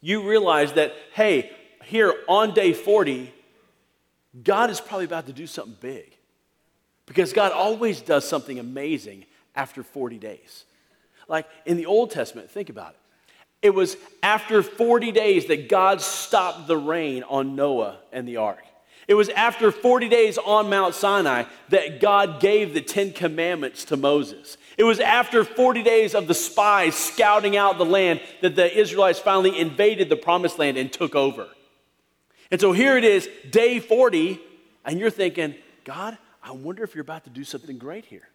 you 0.00 0.28
realize 0.28 0.72
that, 0.74 0.94
hey, 1.14 1.50
here 1.86 2.14
on 2.28 2.54
day 2.54 2.72
40, 2.72 3.32
God 4.42 4.70
is 4.70 4.80
probably 4.80 5.04
about 5.04 5.26
to 5.26 5.32
do 5.32 5.46
something 5.46 5.76
big. 5.80 6.16
Because 7.06 7.32
God 7.32 7.52
always 7.52 8.00
does 8.00 8.26
something 8.26 8.58
amazing 8.58 9.26
after 9.54 9.82
40 9.82 10.18
days. 10.18 10.64
Like 11.28 11.46
in 11.66 11.76
the 11.76 11.86
Old 11.86 12.10
Testament, 12.10 12.50
think 12.50 12.70
about 12.70 12.90
it. 12.90 12.98
It 13.62 13.74
was 13.74 13.96
after 14.22 14.62
40 14.62 15.12
days 15.12 15.46
that 15.46 15.68
God 15.68 16.00
stopped 16.00 16.66
the 16.66 16.76
rain 16.76 17.22
on 17.22 17.56
Noah 17.56 17.98
and 18.12 18.28
the 18.28 18.36
ark. 18.36 18.62
It 19.06 19.14
was 19.14 19.28
after 19.30 19.70
40 19.70 20.08
days 20.08 20.38
on 20.38 20.70
Mount 20.70 20.94
Sinai 20.94 21.44
that 21.68 22.00
God 22.00 22.40
gave 22.40 22.72
the 22.72 22.80
Ten 22.80 23.12
Commandments 23.12 23.84
to 23.86 23.96
Moses. 23.96 24.56
It 24.76 24.84
was 24.84 24.98
after 24.98 25.44
40 25.44 25.82
days 25.82 26.14
of 26.14 26.26
the 26.26 26.34
spies 26.34 26.94
scouting 26.94 27.56
out 27.56 27.78
the 27.78 27.84
land 27.84 28.20
that 28.40 28.56
the 28.56 28.76
Israelites 28.76 29.18
finally 29.18 29.58
invaded 29.58 30.08
the 30.08 30.16
promised 30.16 30.58
land 30.58 30.76
and 30.76 30.92
took 30.92 31.14
over. 31.14 31.48
And 32.50 32.60
so 32.60 32.72
here 32.72 32.96
it 32.96 33.04
is, 33.04 33.28
day 33.50 33.80
40, 33.80 34.40
and 34.84 34.98
you're 34.98 35.10
thinking, 35.10 35.54
God, 35.84 36.18
I 36.42 36.52
wonder 36.52 36.84
if 36.84 36.94
you're 36.94 37.02
about 37.02 37.24
to 37.24 37.30
do 37.30 37.44
something 37.44 37.78
great 37.78 38.04
here. 38.04 38.28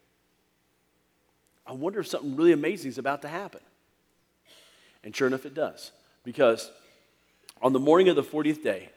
I 1.66 1.72
wonder 1.72 2.00
if 2.00 2.08
something 2.08 2.34
really 2.36 2.52
amazing 2.52 2.88
is 2.88 2.98
about 2.98 3.22
to 3.22 3.28
happen. 3.28 3.60
And 5.04 5.14
sure 5.14 5.28
enough, 5.28 5.46
it 5.46 5.54
does. 5.54 5.92
Because 6.24 6.70
on 7.62 7.72
the 7.72 7.78
morning 7.78 8.08
of 8.08 8.16
the 8.16 8.22
40th 8.22 8.62
day, 8.62 8.90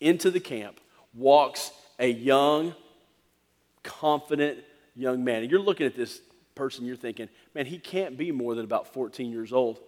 into 0.00 0.30
the 0.30 0.40
camp 0.40 0.80
walks 1.14 1.70
a 1.98 2.08
young, 2.08 2.74
confident 3.82 4.58
young 4.96 5.22
man. 5.22 5.42
And 5.42 5.50
you're 5.50 5.60
looking 5.60 5.86
at 5.86 5.94
this 5.94 6.20
person, 6.54 6.84
you're 6.84 6.96
thinking, 6.96 7.28
man, 7.54 7.66
he 7.66 7.78
can't 7.78 8.16
be 8.18 8.32
more 8.32 8.54
than 8.54 8.64
about 8.64 8.92
14 8.92 9.30
years 9.30 9.52
old. 9.52 9.78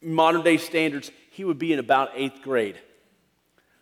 Modern 0.00 0.42
day 0.42 0.56
standards, 0.56 1.10
he 1.30 1.44
would 1.44 1.58
be 1.58 1.72
in 1.72 1.78
about 1.78 2.10
eighth 2.14 2.42
grade. 2.42 2.78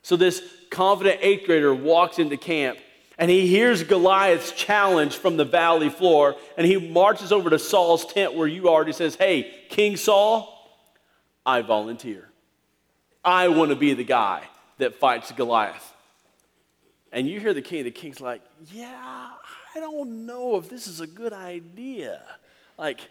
So 0.02 0.16
this 0.16 0.42
confident 0.71 1.19
eighth 1.23 1.47
grader 1.47 1.75
walks 1.75 2.19
into 2.19 2.37
camp 2.37 2.78
and 3.21 3.30
he 3.30 3.47
hears 3.47 3.85
Goliath's 3.85 4.50
challenge 4.52 5.14
from 5.14 5.37
the 5.37 5.45
valley 5.45 5.90
floor, 5.90 6.37
and 6.57 6.66
he 6.66 6.78
marches 6.78 7.33
over 7.33 7.50
to 7.50 7.59
Saul's 7.59 8.07
tent 8.07 8.33
where 8.33 8.47
you 8.47 8.71
are, 8.71 8.80
and 8.80 8.88
he 8.88 8.95
says, 8.95 9.14
Hey, 9.14 9.52
King 9.69 9.99
Saul, 9.99 10.57
I 11.45 11.61
volunteer. 11.61 12.30
I 13.23 13.49
want 13.49 13.69
to 13.73 13.76
be 13.76 13.92
the 13.92 14.04
guy 14.04 14.42
that 14.78 14.95
fights 14.95 15.30
Goliath. 15.33 15.92
And 17.12 17.28
you 17.28 17.40
hear 17.40 17.52
the 17.52 17.61
king, 17.61 17.85
the 17.85 17.90
king's 17.90 18.23
like, 18.23 18.40
Yeah, 18.73 19.28
I 19.75 19.80
don't 19.80 20.25
know 20.25 20.57
if 20.57 20.71
this 20.71 20.87
is 20.87 21.00
a 21.00 21.07
good 21.07 21.35
idea. 21.35 22.23
Like, 22.78 23.02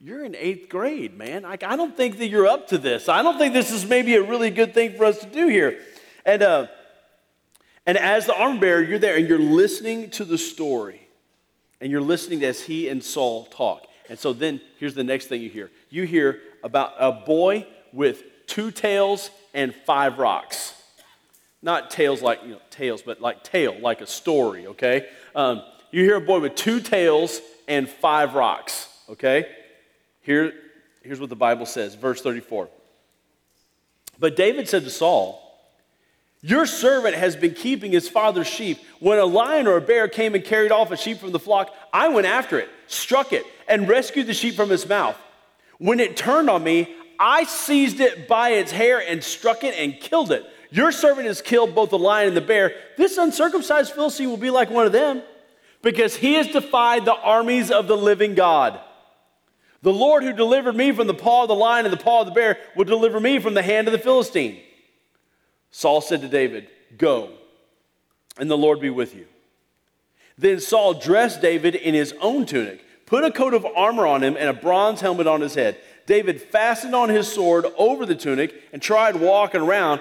you're 0.00 0.24
in 0.24 0.36
eighth 0.36 0.68
grade, 0.68 1.16
man. 1.16 1.42
Like, 1.42 1.64
I 1.64 1.76
don't 1.76 1.96
think 1.96 2.18
that 2.18 2.28
you're 2.28 2.46
up 2.46 2.68
to 2.68 2.78
this. 2.78 3.08
I 3.08 3.22
don't 3.22 3.36
think 3.36 3.52
this 3.52 3.72
is 3.72 3.84
maybe 3.84 4.14
a 4.14 4.22
really 4.22 4.50
good 4.50 4.72
thing 4.72 4.96
for 4.96 5.04
us 5.04 5.18
to 5.18 5.26
do 5.26 5.48
here. 5.48 5.80
And, 6.24 6.42
uh, 6.42 6.66
and 7.84 7.98
as 7.98 8.26
the 8.26 8.34
armor 8.34 8.60
bearer, 8.60 8.82
you're 8.82 8.98
there 8.98 9.16
and 9.16 9.28
you're 9.28 9.38
listening 9.38 10.10
to 10.10 10.24
the 10.24 10.38
story. 10.38 11.08
And 11.80 11.90
you're 11.90 12.00
listening 12.00 12.44
as 12.44 12.60
he 12.60 12.88
and 12.88 13.02
Saul 13.02 13.46
talk. 13.46 13.86
And 14.08 14.18
so 14.18 14.32
then 14.32 14.60
here's 14.78 14.94
the 14.94 15.04
next 15.04 15.26
thing 15.26 15.42
you 15.42 15.50
hear 15.50 15.70
you 15.90 16.04
hear 16.04 16.40
about 16.62 16.94
a 16.98 17.12
boy 17.12 17.66
with 17.92 18.22
two 18.46 18.70
tales 18.70 19.30
and 19.54 19.74
five 19.86 20.18
rocks. 20.18 20.74
Not 21.60 21.90
tails 21.90 22.22
like, 22.22 22.42
you 22.44 22.50
know, 22.50 22.60
tails, 22.70 23.02
but 23.02 23.20
like 23.20 23.42
tale, 23.42 23.76
like 23.80 24.00
a 24.00 24.06
story, 24.06 24.68
okay? 24.68 25.08
Um, 25.34 25.62
you 25.90 26.04
hear 26.04 26.16
a 26.16 26.20
boy 26.20 26.40
with 26.40 26.54
two 26.54 26.80
tales 26.80 27.40
and 27.66 27.88
five 27.88 28.34
rocks, 28.34 28.88
okay? 29.08 29.46
Here, 30.28 30.52
here's 31.02 31.20
what 31.20 31.30
the 31.30 31.36
Bible 31.36 31.64
says, 31.64 31.94
verse 31.94 32.20
34. 32.20 32.68
But 34.20 34.36
David 34.36 34.68
said 34.68 34.84
to 34.84 34.90
Saul, 34.90 35.42
Your 36.42 36.66
servant 36.66 37.14
has 37.14 37.34
been 37.34 37.54
keeping 37.54 37.92
his 37.92 38.10
father's 38.10 38.46
sheep. 38.46 38.76
When 39.00 39.18
a 39.18 39.24
lion 39.24 39.66
or 39.66 39.78
a 39.78 39.80
bear 39.80 40.06
came 40.06 40.34
and 40.34 40.44
carried 40.44 40.70
off 40.70 40.90
a 40.90 40.98
sheep 40.98 41.16
from 41.16 41.32
the 41.32 41.38
flock, 41.38 41.74
I 41.94 42.08
went 42.08 42.26
after 42.26 42.58
it, 42.58 42.68
struck 42.88 43.32
it, 43.32 43.46
and 43.66 43.88
rescued 43.88 44.26
the 44.26 44.34
sheep 44.34 44.54
from 44.54 44.70
its 44.70 44.86
mouth. 44.86 45.16
When 45.78 45.98
it 45.98 46.14
turned 46.14 46.50
on 46.50 46.62
me, 46.62 46.94
I 47.18 47.44
seized 47.44 48.00
it 48.00 48.28
by 48.28 48.50
its 48.50 48.70
hair 48.70 49.00
and 49.00 49.24
struck 49.24 49.64
it 49.64 49.74
and 49.78 49.98
killed 49.98 50.30
it. 50.30 50.44
Your 50.70 50.92
servant 50.92 51.26
has 51.26 51.40
killed 51.40 51.74
both 51.74 51.88
the 51.88 51.98
lion 51.98 52.28
and 52.28 52.36
the 52.36 52.42
bear. 52.42 52.74
This 52.98 53.16
uncircumcised 53.16 53.94
Philistine 53.94 54.28
will 54.28 54.36
be 54.36 54.50
like 54.50 54.68
one 54.68 54.84
of 54.84 54.92
them 54.92 55.22
because 55.80 56.16
he 56.16 56.34
has 56.34 56.48
defied 56.48 57.06
the 57.06 57.16
armies 57.16 57.70
of 57.70 57.88
the 57.88 57.96
living 57.96 58.34
God. 58.34 58.78
The 59.82 59.92
Lord 59.92 60.24
who 60.24 60.32
delivered 60.32 60.74
me 60.74 60.92
from 60.92 61.06
the 61.06 61.14
paw 61.14 61.42
of 61.42 61.48
the 61.48 61.54
lion 61.54 61.86
and 61.86 61.92
the 61.92 62.02
paw 62.02 62.20
of 62.20 62.26
the 62.26 62.32
bear 62.32 62.58
will 62.74 62.84
deliver 62.84 63.20
me 63.20 63.38
from 63.38 63.54
the 63.54 63.62
hand 63.62 63.86
of 63.86 63.92
the 63.92 63.98
Philistine. 63.98 64.60
Saul 65.70 66.00
said 66.00 66.20
to 66.22 66.28
David, 66.28 66.68
Go, 66.96 67.30
and 68.38 68.50
the 68.50 68.58
Lord 68.58 68.80
be 68.80 68.90
with 68.90 69.14
you. 69.14 69.26
Then 70.36 70.60
Saul 70.60 70.94
dressed 70.94 71.40
David 71.40 71.74
in 71.74 71.94
his 71.94 72.14
own 72.20 72.46
tunic, 72.46 72.84
put 73.06 73.24
a 73.24 73.30
coat 73.30 73.54
of 73.54 73.66
armor 73.76 74.06
on 74.06 74.22
him, 74.22 74.36
and 74.36 74.48
a 74.48 74.52
bronze 74.52 75.00
helmet 75.00 75.26
on 75.26 75.40
his 75.40 75.54
head. 75.54 75.78
David 76.06 76.40
fastened 76.40 76.94
on 76.94 77.08
his 77.08 77.30
sword 77.30 77.66
over 77.76 78.06
the 78.06 78.14
tunic 78.14 78.54
and 78.72 78.80
tried 78.80 79.16
walking 79.16 79.60
around 79.60 80.00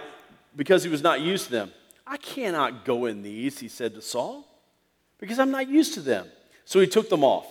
because 0.55 0.83
he 0.83 0.89
was 0.89 1.01
not 1.03 1.21
used 1.21 1.45
to 1.45 1.51
them. 1.51 1.71
I 2.05 2.17
cannot 2.17 2.85
go 2.85 3.05
in 3.05 3.21
these, 3.21 3.59
he 3.59 3.67
said 3.67 3.93
to 3.95 4.01
Saul, 4.01 4.47
because 5.19 5.39
I'm 5.39 5.51
not 5.51 5.67
used 5.67 5.93
to 5.95 6.01
them. 6.01 6.27
So 6.65 6.79
he 6.79 6.87
took 6.87 7.09
them 7.09 7.23
off. 7.23 7.45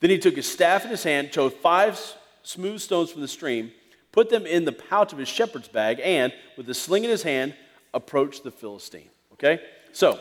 Then 0.00 0.10
he 0.10 0.18
took 0.18 0.36
his 0.36 0.50
staff 0.50 0.84
in 0.84 0.90
his 0.90 1.02
hand, 1.02 1.30
chose 1.30 1.52
five 1.52 2.00
smooth 2.42 2.80
stones 2.80 3.10
from 3.10 3.20
the 3.20 3.28
stream, 3.28 3.70
put 4.12 4.30
them 4.30 4.46
in 4.46 4.64
the 4.64 4.72
pouch 4.72 5.12
of 5.12 5.18
his 5.18 5.28
shepherd's 5.28 5.68
bag, 5.68 6.00
and 6.02 6.32
with 6.56 6.68
a 6.68 6.74
sling 6.74 7.04
in 7.04 7.10
his 7.10 7.22
hand, 7.22 7.54
approached 7.92 8.44
the 8.44 8.50
Philistine. 8.50 9.10
Okay? 9.34 9.60
So, 9.92 10.18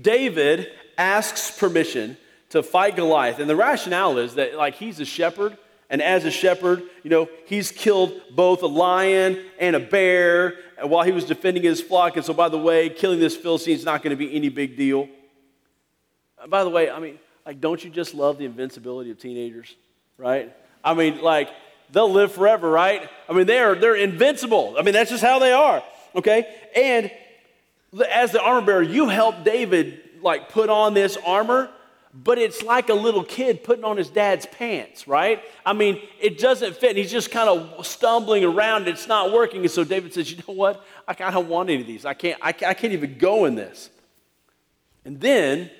David 0.00 0.68
asks 0.96 1.50
permission 1.50 2.16
to 2.50 2.62
fight 2.62 2.96
Goliath. 2.96 3.38
And 3.38 3.48
the 3.48 3.56
rationale 3.56 4.18
is 4.18 4.34
that, 4.34 4.56
like, 4.56 4.74
he's 4.74 5.00
a 5.00 5.04
shepherd 5.04 5.56
and 5.92 6.00
as 6.00 6.24
a 6.24 6.30
shepherd, 6.30 6.84
you 7.02 7.10
know, 7.10 7.28
he's 7.44 7.70
killed 7.70 8.18
both 8.30 8.62
a 8.62 8.66
lion 8.66 9.44
and 9.58 9.76
a 9.76 9.80
bear 9.80 10.54
while 10.80 11.04
he 11.04 11.12
was 11.12 11.26
defending 11.26 11.62
his 11.62 11.82
flock. 11.82 12.16
And 12.16 12.24
so, 12.24 12.32
by 12.32 12.48
the 12.48 12.56
way, 12.56 12.88
killing 12.88 13.20
this 13.20 13.36
Philistine 13.36 13.76
is 13.76 13.84
not 13.84 14.02
going 14.02 14.10
to 14.10 14.16
be 14.16 14.34
any 14.34 14.48
big 14.48 14.74
deal. 14.74 15.06
By 16.48 16.64
the 16.64 16.70
way, 16.70 16.90
I 16.90 16.98
mean, 16.98 17.18
like, 17.44 17.60
don't 17.60 17.82
you 17.82 17.90
just 17.90 18.14
love 18.14 18.38
the 18.38 18.44
invincibility 18.44 19.10
of 19.10 19.18
teenagers, 19.18 19.74
right? 20.16 20.54
I 20.84 20.94
mean, 20.94 21.20
like, 21.20 21.48
they'll 21.90 22.12
live 22.12 22.32
forever, 22.32 22.70
right? 22.70 23.08
I 23.28 23.32
mean, 23.32 23.46
they're, 23.46 23.74
they're 23.74 23.96
invincible. 23.96 24.76
I 24.78 24.82
mean, 24.82 24.94
that's 24.94 25.10
just 25.10 25.22
how 25.22 25.38
they 25.38 25.52
are, 25.52 25.82
okay? 26.14 26.46
And 26.74 27.10
as 28.10 28.32
the 28.32 28.40
armor 28.40 28.64
bearer, 28.64 28.82
you 28.82 29.08
help 29.08 29.44
David, 29.44 30.00
like, 30.22 30.48
put 30.48 30.70
on 30.70 30.94
this 30.94 31.16
armor 31.24 31.70
but 32.14 32.36
it's 32.36 32.62
like 32.62 32.90
a 32.90 32.94
little 32.94 33.24
kid 33.24 33.64
putting 33.64 33.84
on 33.84 33.96
his 33.96 34.10
dad's 34.10 34.44
pants, 34.44 35.08
right? 35.08 35.42
I 35.64 35.72
mean, 35.72 36.00
it 36.20 36.38
doesn't 36.38 36.76
fit. 36.76 36.90
And 36.90 36.98
he's 36.98 37.10
just 37.10 37.30
kind 37.30 37.48
of 37.48 37.86
stumbling 37.86 38.44
around. 38.44 38.86
It's 38.86 39.08
not 39.08 39.32
working. 39.32 39.62
And 39.62 39.70
so 39.70 39.82
David 39.82 40.12
says, 40.12 40.30
You 40.30 40.42
know 40.46 40.52
what? 40.52 40.84
I, 41.08 41.14
don't 41.14 41.48
want 41.48 41.70
any 41.70 41.80
of 41.80 41.86
these. 41.86 42.04
I 42.04 42.12
can't, 42.12 42.38
I 42.42 42.52
can't 42.52 42.92
even 42.92 43.16
go 43.16 43.46
in 43.46 43.54
this. 43.54 43.88
And 45.06 45.20
then 45.20 45.70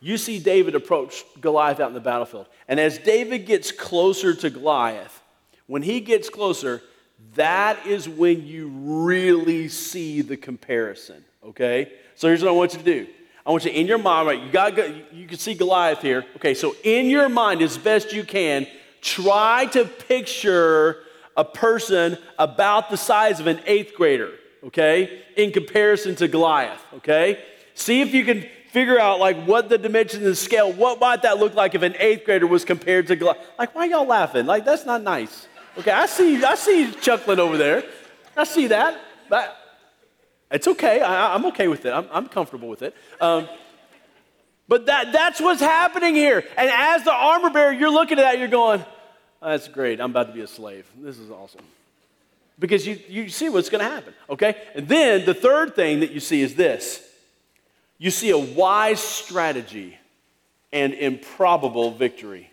you 0.00 0.18
see 0.18 0.38
David 0.38 0.74
approach 0.74 1.24
Goliath 1.40 1.80
out 1.80 1.88
in 1.88 1.94
the 1.94 2.00
battlefield. 2.00 2.46
And 2.68 2.78
as 2.78 2.98
David 2.98 3.46
gets 3.46 3.72
closer 3.72 4.34
to 4.34 4.50
Goliath, 4.50 5.22
when 5.66 5.82
he 5.82 6.00
gets 6.00 6.28
closer, 6.28 6.82
that 7.34 7.86
is 7.86 8.08
when 8.08 8.46
you 8.46 8.68
really 8.68 9.68
see 9.68 10.20
the 10.20 10.36
comparison, 10.36 11.24
okay? 11.44 11.92
So 12.14 12.28
here's 12.28 12.42
what 12.42 12.50
I 12.50 12.52
want 12.52 12.72
you 12.72 12.78
to 12.78 12.84
do 12.84 13.06
I 13.46 13.50
want 13.50 13.64
you 13.64 13.70
in 13.70 13.86
your 13.86 13.98
mind, 13.98 14.26
right? 14.26 14.42
You 14.42 14.50
got 14.50 14.76
you 15.14 15.26
can 15.28 15.38
see 15.38 15.54
Goliath 15.54 16.02
here. 16.02 16.26
Okay, 16.36 16.52
so 16.52 16.74
in 16.82 17.06
your 17.06 17.28
mind, 17.28 17.62
as 17.62 17.78
best 17.78 18.12
you 18.12 18.24
can, 18.24 18.66
try 19.00 19.66
to 19.66 19.84
picture 19.84 21.04
a 21.36 21.44
person 21.44 22.18
about 22.38 22.90
the 22.90 22.96
size 22.96 23.38
of 23.38 23.46
an 23.46 23.60
eighth 23.66 23.94
grader, 23.94 24.32
okay, 24.64 25.22
in 25.36 25.52
comparison 25.52 26.16
to 26.16 26.26
Goliath, 26.26 26.82
okay? 26.94 27.38
See 27.74 28.00
if 28.00 28.12
you 28.12 28.24
can 28.24 28.46
figure 28.70 28.98
out 28.98 29.18
like 29.18 29.42
what 29.44 29.68
the 29.68 29.78
dimensions 29.78 30.24
and 30.24 30.36
scale, 30.36 30.72
what 30.72 31.00
might 31.00 31.22
that 31.22 31.38
look 31.38 31.54
like 31.54 31.74
if 31.74 31.82
an 31.82 31.94
eighth 31.98 32.24
grader 32.24 32.46
was 32.46 32.64
compared 32.64 33.06
to 33.08 33.16
Goliath? 33.16 33.38
Like, 33.58 33.74
why 33.74 33.86
y'all 33.86 34.06
laughing? 34.06 34.46
Like, 34.46 34.64
that's 34.64 34.86
not 34.86 35.02
nice. 35.02 35.48
Okay, 35.78 35.90
I 35.90 36.06
see, 36.06 36.42
I 36.42 36.54
see 36.54 36.82
you 36.82 36.92
chuckling 36.92 37.38
over 37.38 37.56
there. 37.56 37.84
I 38.36 38.44
see 38.44 38.66
that. 38.68 39.00
But 39.28 39.56
it's 40.50 40.66
okay. 40.68 41.00
I, 41.00 41.34
am 41.34 41.46
okay 41.46 41.68
with 41.68 41.84
it. 41.84 41.90
I'm, 41.90 42.06
I'm 42.10 42.28
comfortable 42.28 42.68
with 42.68 42.82
it. 42.82 42.94
Um, 43.20 43.48
but 44.68 44.86
that, 44.86 45.12
that's 45.12 45.40
what's 45.40 45.60
happening 45.60 46.14
here. 46.14 46.44
And 46.56 46.70
as 46.70 47.04
the 47.04 47.12
armor 47.12 47.50
bearer, 47.50 47.72
you're 47.72 47.90
looking 47.90 48.18
at 48.18 48.22
that, 48.22 48.38
you're 48.38 48.48
going, 48.48 48.84
oh, 49.42 49.48
that's 49.50 49.68
great. 49.68 50.00
I'm 50.00 50.10
about 50.10 50.28
to 50.28 50.32
be 50.32 50.40
a 50.40 50.46
slave. 50.46 50.86
This 50.98 51.18
is 51.18 51.30
awesome. 51.30 51.62
Because 52.58 52.86
you, 52.86 52.98
you 53.08 53.28
see 53.28 53.48
what's 53.48 53.68
going 53.68 53.84
to 53.84 53.90
happen, 53.90 54.14
okay? 54.30 54.56
And 54.74 54.88
then 54.88 55.26
the 55.26 55.34
third 55.34 55.76
thing 55.76 56.00
that 56.00 56.10
you 56.10 56.20
see 56.20 56.40
is 56.40 56.54
this 56.54 57.05
you 57.98 58.10
see 58.10 58.30
a 58.30 58.38
wise 58.38 59.00
strategy 59.00 59.98
and 60.72 60.92
improbable 60.94 61.92
victory. 61.92 62.50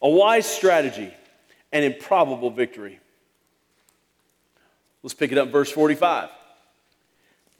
A 0.00 0.08
wise 0.08 0.46
strategy 0.46 1.12
and 1.72 1.84
improbable 1.84 2.50
victory. 2.50 2.98
Let's 5.02 5.14
pick 5.14 5.32
it 5.32 5.38
up 5.38 5.48
verse 5.48 5.70
45. 5.70 6.28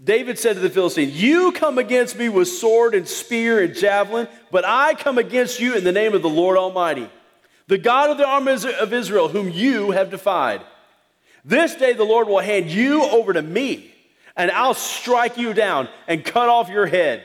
David 0.03 0.39
said 0.39 0.55
to 0.55 0.61
the 0.61 0.71
Philistine, 0.71 1.11
You 1.13 1.53
come 1.53 1.79
against 1.79 2.17
me 2.17 2.29
with 2.29 2.49
sword 2.49 2.95
and 2.95 3.07
spear 3.07 3.63
and 3.63 3.75
javelin, 3.75 4.27
but 4.51 4.65
I 4.67 4.95
come 4.95 5.19
against 5.19 5.61
you 5.61 5.77
in 5.77 5.85
the 5.85 5.93
name 5.93 6.15
of 6.15 6.23
the 6.23 6.29
Lord 6.29 6.57
Almighty, 6.57 7.09
the 7.69 7.79
God 7.79 8.11
of 8.11 8.19
the 8.19 8.27
armies 8.27 8.65
of 8.65 8.93
Israel, 8.93 9.29
whom 9.29 9.49
you 9.49 9.93
have 9.93 10.11
defied. 10.11 10.63
This 11.45 11.77
day 11.77 11.93
the 11.93 12.05
Lord 12.05 12.27
will 12.27 12.41
hand 12.41 12.71
you 12.71 13.05
over 13.05 13.33
to 13.33 13.43
me, 13.43 13.92
and 14.37 14.51
I'll 14.51 14.75
strike 14.75 15.37
you 15.37 15.55
down 15.55 15.89
and 16.07 16.25
cut 16.25 16.49
off 16.49 16.69
your 16.69 16.87
head. 16.87 17.23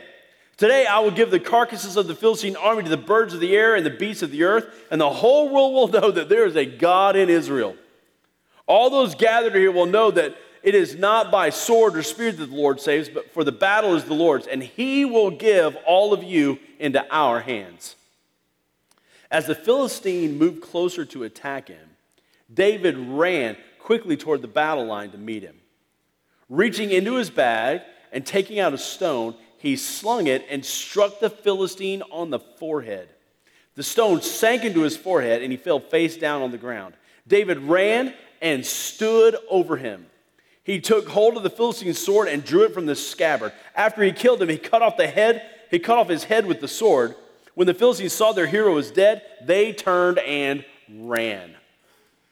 Today 0.56 0.86
I 0.86 0.98
will 0.98 1.12
give 1.12 1.30
the 1.30 1.40
carcasses 1.40 1.96
of 1.96 2.08
the 2.08 2.14
Philistine 2.14 2.56
army 2.56 2.82
to 2.82 2.88
the 2.88 2.96
birds 2.96 3.32
of 3.32 3.40
the 3.40 3.56
air 3.56 3.76
and 3.76 3.86
the 3.86 3.90
beasts 3.90 4.22
of 4.22 4.30
the 4.30 4.42
earth, 4.42 4.66
and 4.90 5.00
the 5.00 5.08
whole 5.08 5.48
world 5.48 5.72
will 5.72 6.00
know 6.00 6.10
that 6.10 6.28
there 6.28 6.46
is 6.46 6.56
a 6.56 6.66
God 6.66 7.14
in 7.14 7.28
Israel. 7.28 7.76
All 8.66 8.90
those 8.90 9.14
gathered 9.14 9.54
here 9.54 9.72
will 9.72 9.86
know 9.86 10.10
that 10.10 10.36
it 10.62 10.74
is 10.74 10.96
not 10.96 11.30
by 11.30 11.50
sword 11.50 11.96
or 11.96 12.02
spear 12.02 12.32
that 12.32 12.46
the 12.46 12.56
Lord 12.56 12.80
saves, 12.80 13.08
but 13.08 13.32
for 13.32 13.44
the 13.44 13.52
battle 13.52 13.94
is 13.94 14.04
the 14.04 14.14
Lord's, 14.14 14.46
and 14.46 14.62
he 14.62 15.04
will 15.04 15.30
give 15.30 15.76
all 15.86 16.12
of 16.12 16.24
you 16.24 16.58
into 16.78 17.06
our 17.10 17.40
hands. 17.40 17.94
As 19.30 19.46
the 19.46 19.54
Philistine 19.54 20.38
moved 20.38 20.62
closer 20.62 21.04
to 21.04 21.22
attack 21.22 21.68
him, 21.68 21.90
David 22.52 22.96
ran 22.98 23.56
quickly 23.78 24.16
toward 24.16 24.42
the 24.42 24.48
battle 24.48 24.86
line 24.86 25.10
to 25.10 25.18
meet 25.18 25.42
him. 25.42 25.57
Reaching 26.48 26.90
into 26.90 27.16
his 27.16 27.30
bag 27.30 27.82
and 28.12 28.24
taking 28.24 28.58
out 28.58 28.72
a 28.72 28.78
stone, 28.78 29.34
he 29.58 29.76
slung 29.76 30.26
it 30.26 30.46
and 30.48 30.64
struck 30.64 31.20
the 31.20 31.30
Philistine 31.30 32.02
on 32.10 32.30
the 32.30 32.38
forehead. 32.38 33.08
The 33.74 33.82
stone 33.82 34.22
sank 34.22 34.64
into 34.64 34.82
his 34.82 34.96
forehead 34.96 35.42
and 35.42 35.52
he 35.52 35.58
fell 35.58 35.80
face 35.80 36.16
down 36.16 36.42
on 36.42 36.50
the 36.50 36.58
ground. 36.58 36.94
David 37.26 37.58
ran 37.58 38.14
and 38.40 38.64
stood 38.64 39.36
over 39.50 39.76
him. 39.76 40.06
He 40.64 40.80
took 40.80 41.08
hold 41.08 41.36
of 41.36 41.42
the 41.42 41.50
Philistine's 41.50 41.98
sword 41.98 42.28
and 42.28 42.44
drew 42.44 42.64
it 42.64 42.74
from 42.74 42.86
the 42.86 42.94
scabbard. 42.94 43.52
After 43.74 44.02
he 44.02 44.12
killed 44.12 44.42
him, 44.42 44.48
he 44.48 44.58
cut 44.58 44.82
off 44.82 44.96
the 44.96 45.06
head, 45.06 45.42
he 45.70 45.78
cut 45.78 45.98
off 45.98 46.08
his 46.08 46.24
head 46.24 46.46
with 46.46 46.60
the 46.60 46.68
sword. 46.68 47.14
When 47.54 47.66
the 47.66 47.74
Philistines 47.74 48.12
saw 48.12 48.32
their 48.32 48.46
hero 48.46 48.74
was 48.74 48.90
dead, 48.90 49.22
they 49.42 49.72
turned 49.72 50.18
and 50.18 50.64
ran. 50.88 51.54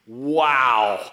Wow. 0.07 1.11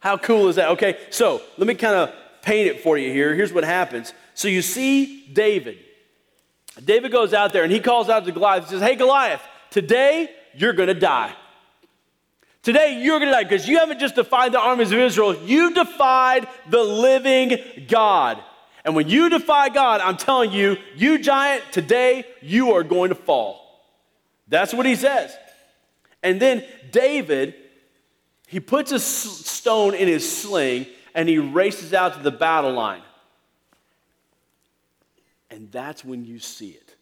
How 0.00 0.18
cool 0.18 0.48
is 0.48 0.56
that? 0.56 0.70
Okay, 0.70 0.98
so 1.10 1.40
let 1.56 1.66
me 1.66 1.74
kind 1.74 1.94
of 1.94 2.14
paint 2.44 2.68
it 2.68 2.80
for 2.82 2.98
you 2.98 3.12
here. 3.12 3.34
Here's 3.34 3.52
what 3.52 3.64
happens. 3.64 4.12
So 4.34 4.48
you 4.48 4.62
see 4.62 5.26
David. 5.32 5.78
David 6.84 7.12
goes 7.12 7.32
out 7.32 7.52
there 7.52 7.62
and 7.62 7.72
he 7.72 7.80
calls 7.80 8.08
out 8.08 8.24
to 8.24 8.32
Goliath. 8.32 8.64
He 8.64 8.70
says, 8.70 8.82
Hey, 8.82 8.96
Goliath, 8.96 9.42
today 9.70 10.30
you're 10.54 10.72
going 10.72 10.88
to 10.88 10.94
die. 10.94 11.34
Today 12.62 13.00
you're 13.02 13.18
going 13.18 13.30
to 13.30 13.34
die 13.34 13.44
because 13.44 13.68
you 13.68 13.78
haven't 13.78 14.00
just 14.00 14.14
defied 14.14 14.52
the 14.52 14.60
armies 14.60 14.90
of 14.90 14.98
Israel, 14.98 15.36
you 15.44 15.72
defied 15.74 16.48
the 16.68 16.82
living 16.82 17.58
God. 17.88 18.42
And 18.84 18.94
when 18.94 19.08
you 19.08 19.30
defy 19.30 19.70
God, 19.70 20.00
I'm 20.00 20.16
telling 20.16 20.52
you, 20.52 20.76
you 20.94 21.18
giant, 21.18 21.64
today 21.72 22.24
you 22.42 22.72
are 22.72 22.82
going 22.82 23.08
to 23.08 23.14
fall. 23.14 23.64
That's 24.48 24.74
what 24.74 24.84
he 24.84 24.94
says. 24.94 25.34
And 26.22 26.40
then 26.40 26.64
David, 26.90 27.54
he 28.46 28.60
puts 28.60 28.92
a 28.92 28.98
stone 28.98 29.94
in 29.94 30.08
his 30.08 30.30
sling 30.30 30.86
and 31.14 31.28
he 31.28 31.38
races 31.38 31.94
out 31.94 32.14
to 32.14 32.20
the 32.20 32.30
battle 32.30 32.72
line. 32.72 33.02
And 35.50 35.70
that's 35.70 36.04
when 36.04 36.24
you 36.24 36.38
see 36.38 36.70
it. 36.70 36.96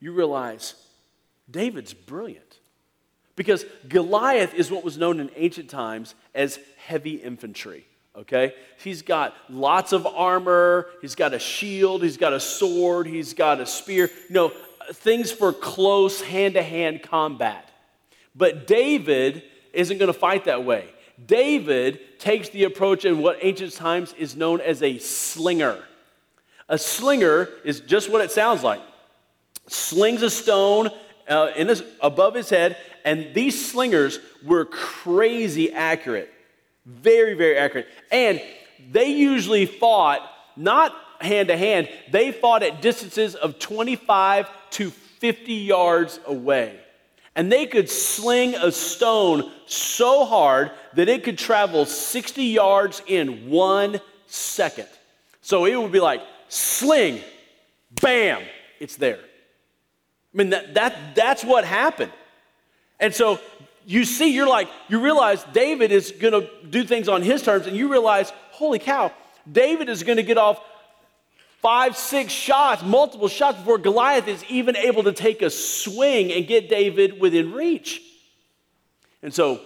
You 0.00 0.12
realize 0.12 0.74
David's 1.50 1.94
brilliant 1.94 2.58
because 3.36 3.64
Goliath 3.88 4.54
is 4.54 4.70
what 4.70 4.84
was 4.84 4.98
known 4.98 5.18
in 5.18 5.30
ancient 5.34 5.70
times 5.70 6.14
as 6.34 6.58
heavy 6.76 7.14
infantry. 7.14 7.86
Okay? 8.16 8.54
He's 8.78 9.02
got 9.02 9.34
lots 9.48 9.92
of 9.92 10.06
armor, 10.06 10.88
he's 11.00 11.14
got 11.14 11.32
a 11.32 11.38
shield, 11.38 12.02
he's 12.02 12.16
got 12.16 12.32
a 12.32 12.40
sword, 12.40 13.06
he's 13.06 13.34
got 13.34 13.60
a 13.60 13.66
spear. 13.66 14.10
Know, 14.28 14.52
things 14.92 15.32
for 15.32 15.52
close 15.52 16.20
hand 16.20 16.54
to 16.54 16.62
hand 16.62 17.02
combat. 17.02 17.70
But 18.36 18.66
David 18.66 19.42
isn't 19.72 19.98
going 19.98 20.12
to 20.12 20.18
fight 20.18 20.44
that 20.44 20.64
way. 20.64 20.93
David 21.24 22.18
takes 22.18 22.48
the 22.48 22.64
approach 22.64 23.04
in 23.04 23.18
what 23.18 23.38
ancient 23.42 23.72
times 23.72 24.12
is 24.18 24.36
known 24.36 24.60
as 24.60 24.82
a 24.82 24.98
slinger. 24.98 25.82
A 26.68 26.78
slinger 26.78 27.48
is 27.64 27.80
just 27.80 28.10
what 28.10 28.20
it 28.20 28.30
sounds 28.30 28.62
like. 28.62 28.80
Slings 29.68 30.22
a 30.22 30.30
stone 30.30 30.90
uh, 31.28 31.52
in 31.56 31.68
his, 31.68 31.82
above 32.00 32.34
his 32.34 32.50
head, 32.50 32.76
and 33.04 33.34
these 33.34 33.70
slingers 33.70 34.18
were 34.44 34.64
crazy 34.64 35.72
accurate. 35.72 36.32
Very, 36.86 37.34
very 37.34 37.56
accurate. 37.56 37.88
And 38.10 38.42
they 38.90 39.12
usually 39.12 39.66
fought 39.66 40.20
not 40.56 40.94
hand 41.20 41.48
to 41.48 41.56
hand, 41.56 41.88
they 42.10 42.32
fought 42.32 42.62
at 42.62 42.82
distances 42.82 43.34
of 43.34 43.58
25 43.58 44.48
to 44.70 44.90
50 44.90 45.52
yards 45.52 46.20
away. 46.26 46.78
And 47.36 47.50
they 47.50 47.66
could 47.66 47.90
sling 47.90 48.54
a 48.54 48.70
stone 48.70 49.50
so 49.66 50.24
hard 50.24 50.70
that 50.94 51.08
it 51.08 51.24
could 51.24 51.38
travel 51.38 51.84
60 51.84 52.44
yards 52.44 53.02
in 53.06 53.50
one 53.50 54.00
second. 54.26 54.88
So 55.40 55.64
it 55.64 55.76
would 55.76 55.92
be 55.92 56.00
like 56.00 56.22
sling, 56.48 57.20
bam, 58.00 58.42
it's 58.78 58.96
there. 58.96 59.18
I 59.18 60.36
mean, 60.36 60.50
that, 60.50 60.74
that, 60.74 61.14
that's 61.14 61.44
what 61.44 61.64
happened. 61.64 62.12
And 63.00 63.14
so 63.14 63.40
you 63.86 64.04
see, 64.04 64.34
you're 64.34 64.48
like, 64.48 64.68
you 64.88 65.00
realize 65.00 65.44
David 65.52 65.92
is 65.92 66.12
going 66.12 66.32
to 66.32 66.48
do 66.68 66.84
things 66.84 67.08
on 67.08 67.22
his 67.22 67.42
terms, 67.42 67.66
and 67.66 67.76
you 67.76 67.90
realize, 67.90 68.32
holy 68.50 68.78
cow, 68.78 69.12
David 69.50 69.88
is 69.88 70.02
going 70.02 70.16
to 70.16 70.22
get 70.22 70.38
off 70.38 70.60
five, 71.64 71.96
six 71.96 72.30
shots, 72.30 72.82
multiple 72.82 73.26
shots 73.26 73.56
before 73.56 73.78
Goliath 73.78 74.28
is 74.28 74.44
even 74.50 74.76
able 74.76 75.02
to 75.04 75.14
take 75.14 75.40
a 75.40 75.48
swing 75.48 76.30
and 76.30 76.46
get 76.46 76.68
David 76.68 77.18
within 77.18 77.52
reach. 77.52 78.02
And 79.22 79.32
so 79.32 79.62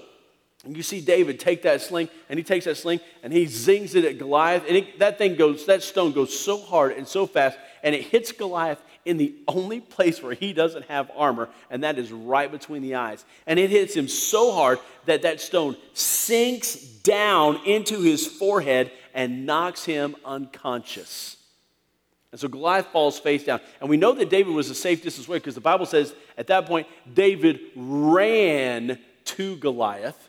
you 0.65 0.85
see 0.85 1.01
David 1.01 1.41
take 1.41 1.63
that 1.63 1.81
sling, 1.81 2.09
and 2.29 2.39
he 2.39 2.45
takes 2.45 2.67
that 2.67 2.77
sling 2.77 3.01
and 3.25 3.33
he 3.33 3.47
zings 3.47 3.97
it 3.97 4.05
at 4.05 4.17
Goliath, 4.17 4.63
and 4.69 4.77
it, 4.77 5.01
that 5.01 5.19
thing 5.19 5.35
goes, 5.35 5.67
that 5.67 5.83
stone 5.83 6.13
goes 6.13 6.39
so 6.39 6.61
hard 6.61 6.93
and 6.93 7.09
so 7.09 7.27
fast, 7.27 7.59
and 7.83 7.97
it 7.97 8.03
hits 8.03 8.31
Goliath 8.31 8.81
in 9.05 9.17
the 9.17 9.35
only 9.49 9.81
place 9.81 10.23
where 10.23 10.35
he 10.35 10.53
doesn't 10.53 10.85
have 10.85 11.11
armor, 11.17 11.49
and 11.69 11.83
that 11.83 11.99
is 11.99 12.13
right 12.13 12.53
between 12.53 12.83
the 12.83 12.95
eyes. 12.95 13.25
And 13.45 13.59
it 13.59 13.71
hits 13.71 13.97
him 13.97 14.07
so 14.07 14.53
hard 14.53 14.79
that 15.07 15.23
that 15.23 15.41
stone 15.41 15.77
sinks 15.95 16.77
down 16.77 17.57
into 17.65 18.03
his 18.03 18.25
forehead 18.25 18.93
and 19.15 19.47
knocks 19.47 19.85
him 19.85 20.15
unconscious. 20.25 21.38
And 22.31 22.41
so 22.41 22.49
Goliath 22.49 22.87
falls 22.89 23.19
face 23.19 23.45
down. 23.45 23.61
And 23.81 23.89
we 23.89 23.97
know 23.97 24.13
that 24.13 24.29
David 24.29 24.53
was 24.53 24.69
a 24.69 24.75
safe 24.75 25.03
distance 25.03 25.27
away 25.27 25.39
because 25.39 25.55
the 25.55 25.61
Bible 25.61 25.87
says 25.87 26.15
at 26.37 26.47
that 26.49 26.67
point, 26.67 26.87
David 27.13 27.61
ran 27.75 28.99
to 29.25 29.57
Goliath. 29.57 30.29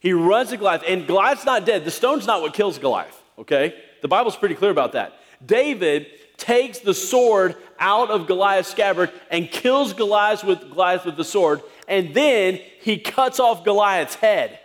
He 0.00 0.12
runs 0.12 0.50
to 0.50 0.56
Goliath, 0.56 0.82
and 0.86 1.06
Goliath's 1.06 1.44
not 1.44 1.66
dead. 1.66 1.84
The 1.84 1.90
stone's 1.90 2.26
not 2.26 2.40
what 2.40 2.54
kills 2.54 2.78
Goliath, 2.78 3.22
okay? 3.38 3.74
The 4.02 4.08
Bible's 4.08 4.36
pretty 4.36 4.54
clear 4.54 4.70
about 4.70 4.92
that. 4.92 5.14
David 5.44 6.06
takes 6.36 6.78
the 6.78 6.94
sword 6.94 7.56
out 7.78 8.10
of 8.10 8.26
Goliath's 8.26 8.70
scabbard 8.70 9.10
and 9.30 9.50
kills 9.50 9.92
Goliath 9.92 10.44
with, 10.44 10.60
Goliath 10.70 11.04
with 11.04 11.16
the 11.16 11.24
sword, 11.24 11.62
and 11.88 12.14
then 12.14 12.60
he 12.80 12.98
cuts 12.98 13.40
off 13.40 13.64
Goliath's 13.64 14.14
head. 14.14 14.58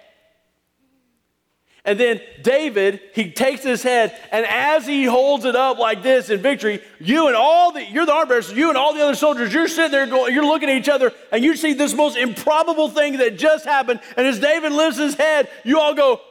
And 1.83 1.99
then 1.99 2.21
David, 2.43 3.01
he 3.13 3.31
takes 3.31 3.63
his 3.63 3.81
head, 3.81 4.15
and 4.31 4.45
as 4.45 4.85
he 4.85 5.05
holds 5.05 5.45
it 5.45 5.55
up 5.55 5.79
like 5.79 6.03
this 6.03 6.29
in 6.29 6.39
victory, 6.39 6.79
you 6.99 7.25
and 7.25 7.35
all 7.35 7.71
the, 7.71 7.83
you're 7.83 8.05
the 8.05 8.41
so 8.41 8.53
you 8.53 8.69
and 8.69 8.77
all 8.77 8.93
the 8.93 9.01
other 9.01 9.15
soldiers, 9.15 9.51
you're 9.51 9.67
sitting 9.67 9.91
there 9.91 10.05
going, 10.05 10.31
you're 10.31 10.45
looking 10.45 10.69
at 10.69 10.77
each 10.77 10.89
other, 10.89 11.11
and 11.31 11.43
you 11.43 11.55
see 11.55 11.73
this 11.73 11.95
most 11.95 12.17
improbable 12.17 12.89
thing 12.89 13.17
that 13.17 13.35
just 13.37 13.65
happened. 13.65 13.99
And 14.15 14.27
as 14.27 14.37
David 14.37 14.71
lifts 14.73 14.99
his 14.99 15.15
head, 15.15 15.49
you 15.63 15.79
all 15.79 15.95
go, 15.95 16.21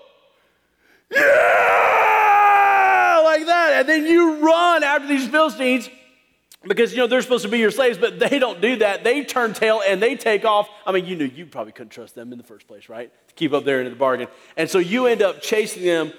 yeah! 1.10 1.90
like 3.30 3.46
that. 3.46 3.72
And 3.80 3.88
then 3.88 4.06
you 4.06 4.36
run 4.44 4.82
after 4.82 5.08
these 5.08 5.26
Philistines 5.28 5.88
because, 6.66 6.92
you 6.92 6.98
know, 6.98 7.06
they're 7.06 7.22
supposed 7.22 7.44
to 7.44 7.50
be 7.50 7.58
your 7.58 7.70
slaves, 7.70 7.96
but 7.96 8.18
they 8.18 8.38
don't 8.38 8.60
do 8.60 8.76
that. 8.76 9.02
They 9.02 9.24
turn 9.24 9.54
tail 9.54 9.80
and 9.86 10.02
they 10.02 10.14
take 10.14 10.44
off. 10.44 10.68
I 10.86 10.92
mean, 10.92 11.06
you 11.06 11.16
knew 11.16 11.24
you 11.24 11.46
probably 11.46 11.72
couldn't 11.72 11.90
trust 11.90 12.14
them 12.14 12.32
in 12.32 12.38
the 12.38 12.44
first 12.44 12.66
place, 12.68 12.88
right? 12.88 13.10
To 13.28 13.34
keep 13.34 13.52
up 13.52 13.64
their 13.64 13.78
end 13.78 13.86
of 13.86 13.94
the 13.94 13.98
bargain. 13.98 14.28
And 14.56 14.68
so 14.68 14.78
you 14.78 15.06
end 15.06 15.22
up 15.22 15.40
chasing 15.40 15.84
them 15.84 16.12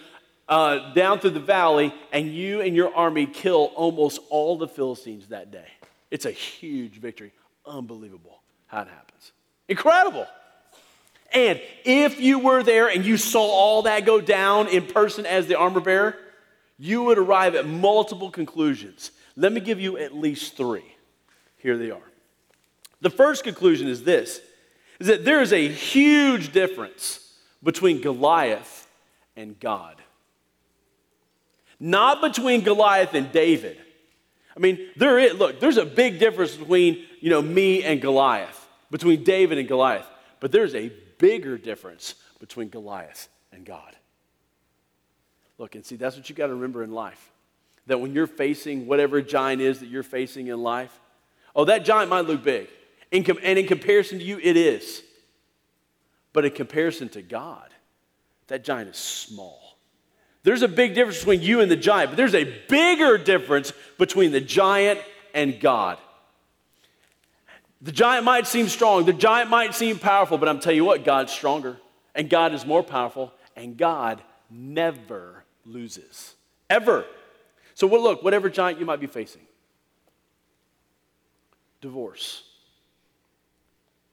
uh, 0.49 0.93
down 0.93 1.19
through 1.19 1.30
the 1.30 1.39
valley, 1.39 1.93
and 2.12 2.27
you 2.27 2.62
and 2.62 2.75
your 2.75 2.93
army 2.93 3.25
kill 3.25 3.71
almost 3.75 4.19
all 4.30 4.58
the 4.58 4.67
Philistines 4.67 5.27
that 5.27 5.51
day. 5.51 5.67
It's 6.10 6.25
a 6.25 6.32
huge 6.32 6.99
victory. 6.99 7.32
Unbelievable 7.65 8.41
how 8.67 8.82
it 8.82 8.88
happens. 8.88 9.32
Incredible. 9.67 10.25
And 11.34 11.62
if 11.86 12.19
you 12.19 12.39
were 12.39 12.63
there 12.63 12.89
and 12.89 13.06
you 13.06 13.15
saw 13.15 13.41
all 13.41 13.84
that 13.84 14.06
go 14.06 14.19
down 14.19 14.67
in 14.67 14.86
person 14.86 15.25
as 15.25 15.47
the 15.47 15.56
armor 15.56 15.80
bearer, 15.80 16.17
you 16.77 17.04
would 17.04 17.17
arrive 17.17 17.56
at 17.56 17.65
multiple 17.65 18.30
conclusions. 18.30 19.12
Let 19.36 19.52
me 19.52 19.62
give 19.62 19.80
you 19.80 19.98
at 19.98 20.13
least 20.15 20.58
three. 20.58 20.96
Here 21.58 21.78
they 21.78 21.91
are. 21.91 22.02
The 23.02 23.10
first 23.10 23.44
conclusion 23.44 23.88
is 23.88 24.04
this 24.04 24.41
is 25.00 25.08
that 25.08 25.26
there 25.26 25.41
is 25.41 25.52
a 25.52 25.67
huge 25.67 26.52
difference 26.52 27.34
between 27.63 28.02
Goliath 28.02 28.88
and 29.36 29.60
God. 29.60 30.02
Not 31.80 32.22
between 32.22 32.62
Goliath 32.62 33.15
and 33.15 33.32
David. 33.32 33.78
I 34.56 34.60
mean, 34.60 34.80
there 34.96 35.17
is, 35.17 35.34
look, 35.34 35.60
there's 35.60 35.78
a 35.78 35.86
big 35.86 36.20
difference 36.20 36.56
between, 36.56 37.04
you 37.20 37.32
know, 37.32 37.41
me 37.41 37.84
and 37.84 38.00
Goliath, 38.00 38.67
between 38.91 39.24
David 39.24 39.58
and 39.58 39.67
Goliath. 39.67 40.06
But 40.39 40.52
there's 40.52 40.76
a 40.76 40.91
bigger 41.17 41.58
difference 41.58 42.13
between 42.39 42.70
Goliath 42.70 43.28
and 43.52 43.65
God. 43.65 43.96
Look, 45.58 45.74
and 45.74 45.84
see, 45.84 45.96
that's 45.96 46.15
what 46.15 46.30
you 46.30 46.36
got 46.36 46.48
to 46.48 46.54
remember 46.54 46.84
in 46.84 46.91
life. 46.91 47.31
That 47.88 48.00
when 48.00 48.13
you're 48.13 48.28
facing 48.28 48.88
whatever 48.88 49.22
giant 49.22 49.62
is 49.62 49.80
that 49.80 49.88
you're 49.88 50.04
facing 50.04 50.48
in 50.48 50.62
life, 50.62 51.00
oh, 51.56 51.65
that 51.65 51.84
giant 51.84 52.10
might 52.10 52.26
look 52.26 52.44
big. 52.44 52.67
In 53.12 53.24
com- 53.24 53.39
and 53.44 53.60
in 53.60 53.67
comparison 53.67 54.20
to 54.20 54.24
you, 54.24 54.39
it 54.41 54.56
is. 54.56 55.04
But 56.34 56.46
in 56.46 56.52
comparison 56.52 57.10
to 57.10 57.22
God, 57.22 57.70
that 58.48 58.63
giant 58.63 58.89
is 58.89 58.98
small. 58.98 59.78
There's 60.44 60.62
a 60.62 60.67
big 60.67 60.96
difference 60.96 61.20
between 61.20 61.41
you 61.41 61.60
and 61.60 61.70
the 61.70 61.76
giant, 61.76 62.12
but 62.12 62.17
there's 62.17 62.36
a 62.36 62.46
bigger 62.67 63.17
difference 63.17 63.74
between 63.98 64.32
the 64.32 64.41
giant 64.41 65.00
and 65.34 65.60
God. 65.60 65.98
The 67.82 67.91
giant 67.91 68.26
might 68.26 68.48
seem 68.48 68.67
strong, 68.67 69.06
the 69.06 69.13
giant 69.13 69.50
might 69.50 69.76
seem 69.76 70.00
powerful, 70.00 70.38
but 70.38 70.48
I'm 70.48 70.60
telling 70.60 70.78
you 70.78 70.86
what, 70.86 71.04
God's 71.04 71.32
stronger, 71.32 71.78
and 72.15 72.30
God 72.30 72.54
is 72.54 72.65
more 72.65 72.84
powerful, 72.84 73.34
and 73.56 73.76
God 73.78 74.22
never 74.50 75.44
loses. 75.65 76.36
Ever. 76.70 77.06
So, 77.82 77.88
look, 77.88 78.22
whatever 78.22 78.48
giant 78.48 78.80
you 78.80 78.86
might 78.86 79.00
be 79.00 79.08
facing. 79.08 79.41
Divorce, 81.82 82.44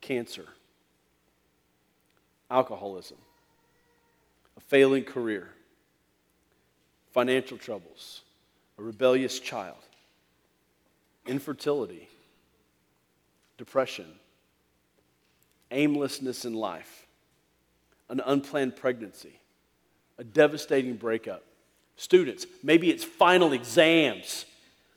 cancer, 0.00 0.46
alcoholism, 2.50 3.18
a 4.56 4.60
failing 4.60 5.04
career, 5.04 5.50
financial 7.12 7.58
troubles, 7.58 8.22
a 8.78 8.82
rebellious 8.82 9.38
child, 9.38 9.84
infertility, 11.26 12.08
depression, 13.58 14.06
aimlessness 15.70 16.46
in 16.46 16.54
life, 16.54 17.06
an 18.08 18.22
unplanned 18.24 18.76
pregnancy. 18.76 19.38
A 20.16 20.24
devastating 20.24 20.96
breakup. 20.96 21.42
Students, 21.98 22.46
maybe 22.62 22.90
it's 22.90 23.02
final 23.02 23.52
exams, 23.52 24.46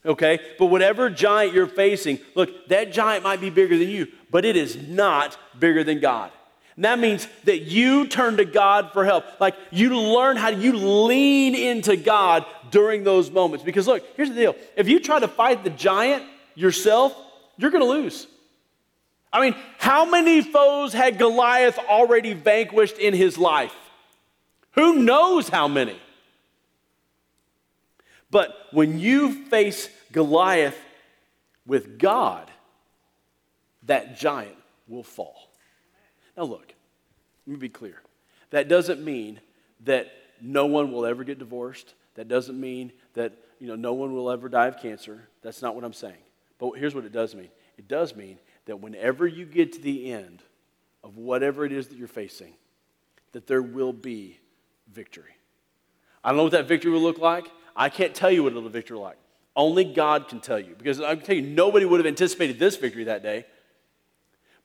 okay? 0.06 0.40
But 0.60 0.68
whatever 0.68 1.10
giant 1.10 1.52
you're 1.52 1.66
facing, 1.66 2.20
look, 2.36 2.68
that 2.68 2.94
giant 2.94 3.24
might 3.24 3.42
be 3.42 3.50
bigger 3.50 3.76
than 3.76 3.90
you, 3.90 4.08
but 4.30 4.46
it 4.46 4.56
is 4.56 4.88
not 4.88 5.36
bigger 5.60 5.84
than 5.84 6.00
God. 6.00 6.32
And 6.76 6.86
that 6.86 7.00
means 7.00 7.28
that 7.46 7.64
you 7.64 8.06
turn 8.06 8.38
to 8.38 8.46
God 8.46 8.94
for 8.94 9.04
help. 9.04 9.26
Like 9.40 9.56
you 9.72 9.98
learn 9.98 10.38
how 10.38 10.50
you 10.50 10.74
lean 10.74 11.56
into 11.56 11.98
God 11.98 12.46
during 12.70 13.04
those 13.04 13.32
moments. 13.32 13.66
Because 13.66 13.88
look, 13.88 14.04
here's 14.16 14.30
the 14.30 14.36
deal 14.36 14.56
if 14.76 14.88
you 14.88 15.00
try 15.00 15.20
to 15.20 15.28
fight 15.28 15.64
the 15.64 15.72
giant 15.72 16.24
yourself, 16.54 17.16
you're 17.58 17.72
going 17.72 17.84
to 17.84 17.90
lose. 17.90 18.28
I 19.34 19.42
mean, 19.42 19.56
how 19.80 20.06
many 20.06 20.42
foes 20.42 20.94
had 20.94 21.18
Goliath 21.18 21.80
already 21.80 22.34
vanquished 22.34 23.00
in 23.00 23.16
his 23.16 23.40
life? 23.40 23.74
Who 24.74 25.02
knows 25.02 25.50
how 25.50 25.68
many? 25.68 25.98
But 28.32 28.56
when 28.72 28.98
you 28.98 29.46
face 29.46 29.90
Goliath 30.12 30.78
with 31.66 32.00
God, 32.00 32.50
that 33.84 34.18
giant 34.18 34.56
will 34.88 35.04
fall. 35.04 35.50
Now, 36.38 36.44
look, 36.44 36.74
let 37.46 37.54
me 37.54 37.58
be 37.58 37.70
clear. 37.70 38.02
That 38.52 38.68
doesn't 38.68 39.04
mean 39.04 39.40
that 39.82 40.12
no 40.42 40.66
one 40.66 40.92
will 40.92 41.06
ever 41.06 41.24
get 41.24 41.40
divorced. 41.40 41.94
That 42.16 42.28
doesn't 42.28 42.60
mean 42.60 42.94
that 43.14 43.34
you 43.60 43.68
know, 43.68 43.76
no 43.76 43.94
one 43.94 44.14
will 44.14 44.32
ever 44.32 44.50
die 44.50 44.68
of 44.68 44.80
cancer. 44.80 45.28
That's 45.42 45.62
not 45.62 45.76
what 45.76 45.84
I'm 45.84 45.94
saying. 45.94 46.16
But 46.58 46.72
here's 46.72 46.96
what 46.96 47.06
it 47.06 47.12
does 47.12 47.36
mean 47.36 47.50
it 47.78 47.88
does 47.88 48.16
mean 48.16 48.38
that 48.66 48.80
whenever 48.80 49.28
you 49.28 49.46
get 49.46 49.74
to 49.74 49.82
the 49.82 50.12
end 50.12 50.42
of 51.04 51.18
whatever 51.18 51.66
it 51.66 51.72
is 51.72 51.88
that 51.88 51.98
you're 51.98 52.08
facing, 52.08 52.54
that 53.34 53.48
there 53.48 53.62
will 53.62 53.94
be 53.94 54.40
victory. 54.92 55.36
I 56.24 56.30
don't 56.30 56.38
know 56.38 56.44
what 56.44 56.52
that 56.54 56.68
victory 56.68 56.92
will 56.92 57.02
look 57.02 57.18
like. 57.18 57.48
I 57.76 57.90
can't 57.90 58.14
tell 58.14 58.32
you 58.32 58.44
what 58.44 58.54
it'll 58.54 58.70
victory 58.70 58.98
like. 58.98 59.18
Only 59.56 59.84
God 59.84 60.28
can 60.28 60.40
tell 60.40 60.60
you. 60.60 60.76
Because 60.78 61.02
I 61.02 61.16
can 61.16 61.26
tell 61.26 61.36
you, 61.36 61.42
nobody 61.42 61.86
would 61.86 62.00
have 62.00 62.08
anticipated 62.08 62.60
this 62.60 62.78
victory 62.78 63.06
that 63.06 63.24
day. 63.24 63.46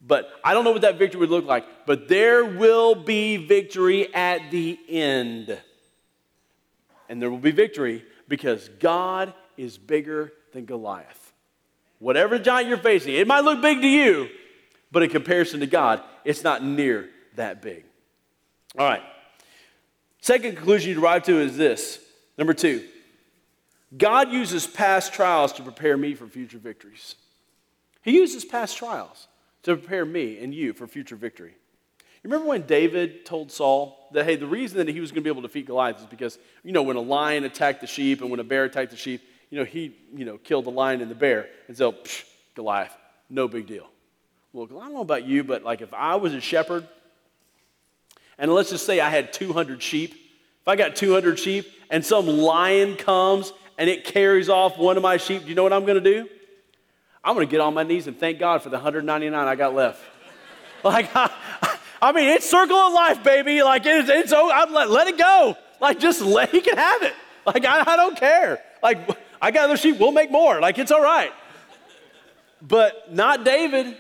But 0.01 0.31
I 0.45 0.55
don't 0.55 0.65
know 0.65 0.73
what 0.73 0.83
that 0.83 0.99
victory 0.99 1.21
would 1.21 1.31
look 1.31 1.47
like. 1.47 1.65
But 1.87 2.09
there 2.09 2.45
will 2.45 2.95
be 2.95 3.37
victory 3.37 4.15
at 4.15 4.51
the 4.51 4.79
end. 4.89 5.59
And 7.09 7.21
there 7.21 7.31
will 7.31 7.39
be 7.39 7.51
victory 7.51 8.05
because 8.29 8.69
God 8.81 9.35
is 9.57 9.79
bigger 9.79 10.33
than 10.53 10.65
Goliath. 10.65 11.33
Whatever 11.99 12.39
giant 12.39 12.69
you're 12.69 12.79
facing, 12.79 13.15
it 13.15 13.27
might 13.27 13.41
look 13.41 13.63
big 13.63 13.81
to 13.81 13.89
you, 13.89 14.29
but 14.93 15.03
in 15.03 15.09
comparison 15.09 15.61
to 15.61 15.67
God, 15.67 16.03
it's 16.25 16.45
not 16.45 16.63
near 16.63 17.09
that 17.37 17.63
big. 17.63 17.85
All 18.79 18.87
right. 18.87 19.03
Second 20.21 20.57
conclusion 20.57 20.91
you 20.91 20.95
derive 20.97 21.23
to 21.25 21.41
is 21.41 21.57
this. 21.57 21.99
Number 22.37 22.53
two, 22.53 22.85
God 23.97 24.33
uses 24.33 24.67
past 24.67 25.13
trials 25.13 25.53
to 25.55 25.63
prepare 25.63 25.97
me 25.97 26.15
for 26.15 26.27
future 26.27 26.59
victories. 26.59 27.15
He 28.03 28.13
uses 28.13 28.45
past 28.45 28.77
trials 28.77 29.29
to 29.63 29.77
prepare 29.77 30.05
me 30.05 30.39
and 30.39 30.55
you 30.55 30.73
for 30.73 30.87
future 30.87 31.17
victory. 31.17 31.55
You 32.23 32.31
remember 32.31 32.49
when 32.49 32.63
David 32.63 33.25
told 33.25 33.53
Saul 33.53 34.09
that, 34.13 34.25
hey, 34.25 34.37
the 34.37 34.47
reason 34.47 34.79
that 34.79 34.89
he 34.89 35.01
was 35.01 35.13
going 35.13 35.23
to 35.23 35.25
be 35.25 35.31
able 35.31 35.43
to 35.43 35.49
defeat 35.49 35.67
Goliath 35.67 36.01
is 36.01 36.07
because, 36.07 36.39
you 36.65 36.73
know, 36.73 36.83
when 36.83 36.97
a 36.97 37.01
lion 37.01 37.45
attacked 37.45 37.81
the 37.81 37.87
sheep 37.87 38.21
and 38.21 38.31
when 38.31 38.41
a 38.41 38.45
bear 38.45 38.65
attacked 38.65 38.91
the 38.91 38.97
sheep, 38.97 39.23
you 39.51 39.59
know, 39.59 39.65
he, 39.65 39.97
you 40.15 40.25
know, 40.25 40.39
killed 40.39 40.65
the 40.65 40.71
lion 40.71 41.01
and 41.01 41.11
the 41.11 41.15
bear. 41.15 41.49
And 41.69 41.77
so, 41.77 41.93
psh, 41.93 42.25
Goliath, 42.55 42.97
no 43.31 43.47
big 43.47 43.67
deal. 43.67 43.87
Well, 44.53 44.67
I 44.81 44.85
don't 44.87 44.95
know 44.95 45.03
about 45.03 45.25
you, 45.25 45.45
but 45.45 45.63
like 45.63 45.83
if 45.83 45.93
I 45.95 46.17
was 46.17 46.35
a 46.35 46.41
shepherd, 46.41 46.89
and 48.39 48.53
let's 48.53 48.71
just 48.71 48.87
say 48.87 49.01
I 49.01 49.11
had 49.11 49.33
200 49.33 49.83
sheep, 49.83 50.13
if 50.13 50.69
I 50.69 50.77
got 50.77 50.97
200 50.97 51.39
sheep 51.39 51.67
and 51.91 52.05
some 52.05 52.27
lion 52.27 52.97
comes 52.97 53.53
and 53.79 53.91
it 53.91 54.05
carries 54.05 54.49
off 54.49 54.79
one 54.79 54.97
of 54.97 55.03
my 55.03 55.17
sheep, 55.17 55.43
do 55.43 55.49
you 55.49 55.55
know 55.55 55.63
what 55.63 55.73
I'm 55.73 55.85
going 55.85 56.03
to 56.03 56.23
do? 56.23 56.29
I'm 57.23 57.35
going 57.35 57.47
to 57.47 57.51
get 57.51 57.61
on 57.61 57.75
my 57.75 57.83
knees 57.83 58.07
and 58.07 58.19
thank 58.19 58.39
God 58.39 58.63
for 58.63 58.69
the 58.69 58.77
199 58.77 59.35
I 59.35 59.57
got 59.57 59.75
left. 59.75 60.01
like, 60.85 61.11
I, 61.15 61.31
I, 62.01 62.13
mean, 62.13 62.29
it's 62.29 62.49
circle 62.49 62.77
of 62.77 62.93
life, 62.93 63.23
baby. 63.23 63.63
Like, 63.63 63.83
it's, 63.85 64.09
it's 64.09 64.33
I'm 64.33 64.73
let, 64.73 64.91
let 64.91 65.09
it 65.09 65.19
go. 65.19 65.57
Like, 65.81 65.99
just 65.99 66.21
let, 66.21 66.51
he 66.53 66.61
can 66.61 66.77
have 66.77 67.03
it. 67.03 67.15
Like, 67.45 67.65
I, 67.65 67.81
I 67.81 67.97
don't 67.97 68.17
care. 68.17 68.63
Like, 68.83 68.99
I 69.43 69.51
got 69.51 69.65
other 69.65 69.77
sheep, 69.77 69.99
we'll 69.99 70.13
make 70.13 70.31
more. 70.31 70.61
Like, 70.61 70.79
it's 70.79 70.91
all 70.91 71.03
right. 71.03 71.33
But 72.63 73.13
not 73.13 73.45
David. 73.45 73.97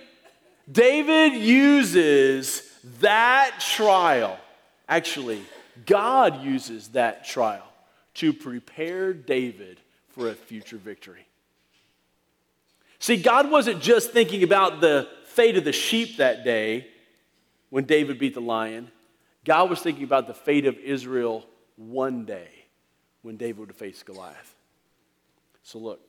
David 0.71 1.35
uses 1.35 2.63
that 3.01 3.61
trial. 3.61 4.39
Actually, 4.89 5.43
God 5.85 6.43
uses 6.43 6.89
that 6.89 7.27
trial 7.27 7.67
to 8.17 8.33
prepare 8.33 9.13
David 9.13 9.81
for 10.09 10.29
a 10.29 10.35
future 10.35 10.79
victory. 10.79 11.27
See, 12.99 13.17
God 13.17 13.51
wasn't 13.51 13.83
just 13.83 14.11
thinking 14.11 14.43
about 14.43 14.81
the 14.81 15.09
fate 15.27 15.57
of 15.57 15.65
the 15.65 15.73
sheep 15.73 16.17
that 16.17 16.45
day 16.45 16.89
when 17.71 17.85
David 17.85 18.19
beat 18.19 18.35
the 18.35 18.41
lion. 18.41 18.91
God 19.45 19.69
was 19.69 19.81
thinking 19.81 20.05
about 20.05 20.27
the 20.27 20.35
fate 20.35 20.67
of 20.67 20.77
Israel 20.79 21.45
one 21.77 22.25
day 22.25 22.49
when 23.23 23.37
David 23.37 23.59
would 23.59 23.75
face 23.75 24.03
Goliath. 24.03 24.55
So, 25.63 25.79
look, 25.79 26.01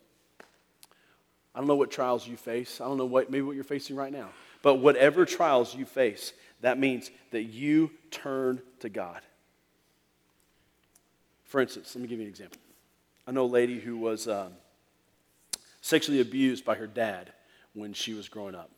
I 1.53 1.59
don't 1.59 1.67
know 1.67 1.75
what 1.75 1.91
trials 1.91 2.27
you 2.27 2.37
face. 2.37 2.79
I 2.79 2.85
don't 2.85 2.97
know 2.97 3.05
what, 3.05 3.29
maybe 3.29 3.41
what 3.41 3.55
you're 3.55 3.63
facing 3.63 3.95
right 3.95 4.13
now. 4.13 4.29
But 4.61 4.75
whatever 4.75 5.25
trials 5.25 5.75
you 5.75 5.85
face, 5.85 6.33
that 6.61 6.79
means 6.79 7.11
that 7.31 7.43
you 7.43 7.91
turn 8.11 8.61
to 8.79 8.89
God. 8.89 9.21
For 11.47 11.61
instance, 11.61 11.95
let 11.95 12.01
me 12.01 12.07
give 12.07 12.19
you 12.19 12.25
an 12.25 12.29
example. 12.29 12.59
I 13.25 13.31
know 13.31 13.45
a 13.45 13.47
lady 13.47 13.79
who 13.79 13.97
was 13.97 14.27
um, 14.27 14.51
sexually 15.81 16.19
abused 16.19 16.65
by 16.65 16.75
her 16.75 16.87
dad 16.87 17.31
when 17.73 17.93
she 17.93 18.13
was 18.13 18.27
growing 18.27 18.53
up. 18.53 18.69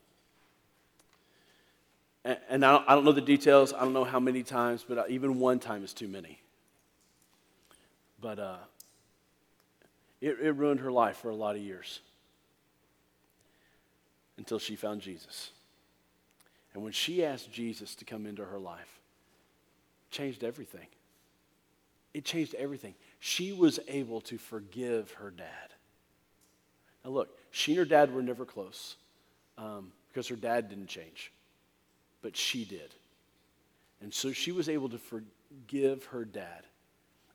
And, 2.23 2.37
and 2.49 2.65
I, 2.65 2.71
don't, 2.71 2.89
I, 2.89 2.95
don't, 2.95 3.05
know 3.05 3.11
the 3.11 3.21
details, 3.21 3.73
I 3.73 3.79
don't 3.79 3.93
know 3.93 4.03
how 4.03 4.19
many 4.19 4.43
times, 4.43 4.85
but 4.87 4.97
uh, 4.97 5.03
even 5.09 5.39
one 5.39 5.59
time 5.59 5.83
is 5.83 5.93
too 5.93 6.07
many. 6.07 6.39
But 8.21 8.37
uh, 8.37 8.57
it, 10.21 10.37
it 10.41 10.51
ruined 10.51 10.81
her 10.81 10.91
life 10.91 11.17
for 11.17 11.29
a 11.29 11.35
lot 11.35 11.55
of 11.55 11.61
years 11.61 12.01
until 14.37 14.59
she 14.59 14.75
found 14.75 15.01
Jesus. 15.01 15.51
And 16.73 16.83
when 16.83 16.91
she 16.91 17.25
asked 17.25 17.51
Jesus 17.51 17.95
to 17.95 18.05
come 18.05 18.27
into 18.27 18.45
her 18.45 18.59
life, 18.59 18.99
changed 20.11 20.43
everything. 20.43 20.87
It 22.13 22.25
changed 22.25 22.55
everything. 22.55 22.95
She 23.19 23.51
was 23.51 23.79
able 23.87 24.21
to 24.21 24.37
forgive 24.37 25.11
her 25.13 25.31
dad. 25.31 25.73
Now, 27.03 27.11
look, 27.11 27.37
she 27.51 27.73
and 27.73 27.79
her 27.79 27.85
dad 27.85 28.13
were 28.13 28.21
never 28.21 28.45
close 28.45 28.95
um, 29.57 29.91
because 30.07 30.27
her 30.27 30.35
dad 30.35 30.69
didn't 30.69 30.87
change, 30.87 31.31
but 32.21 32.35
she 32.35 32.65
did. 32.65 32.93
And 34.01 34.13
so 34.13 34.31
she 34.31 34.51
was 34.51 34.69
able 34.69 34.89
to 34.89 34.97
forgive 34.97 36.05
her 36.05 36.25
dad. 36.25 36.65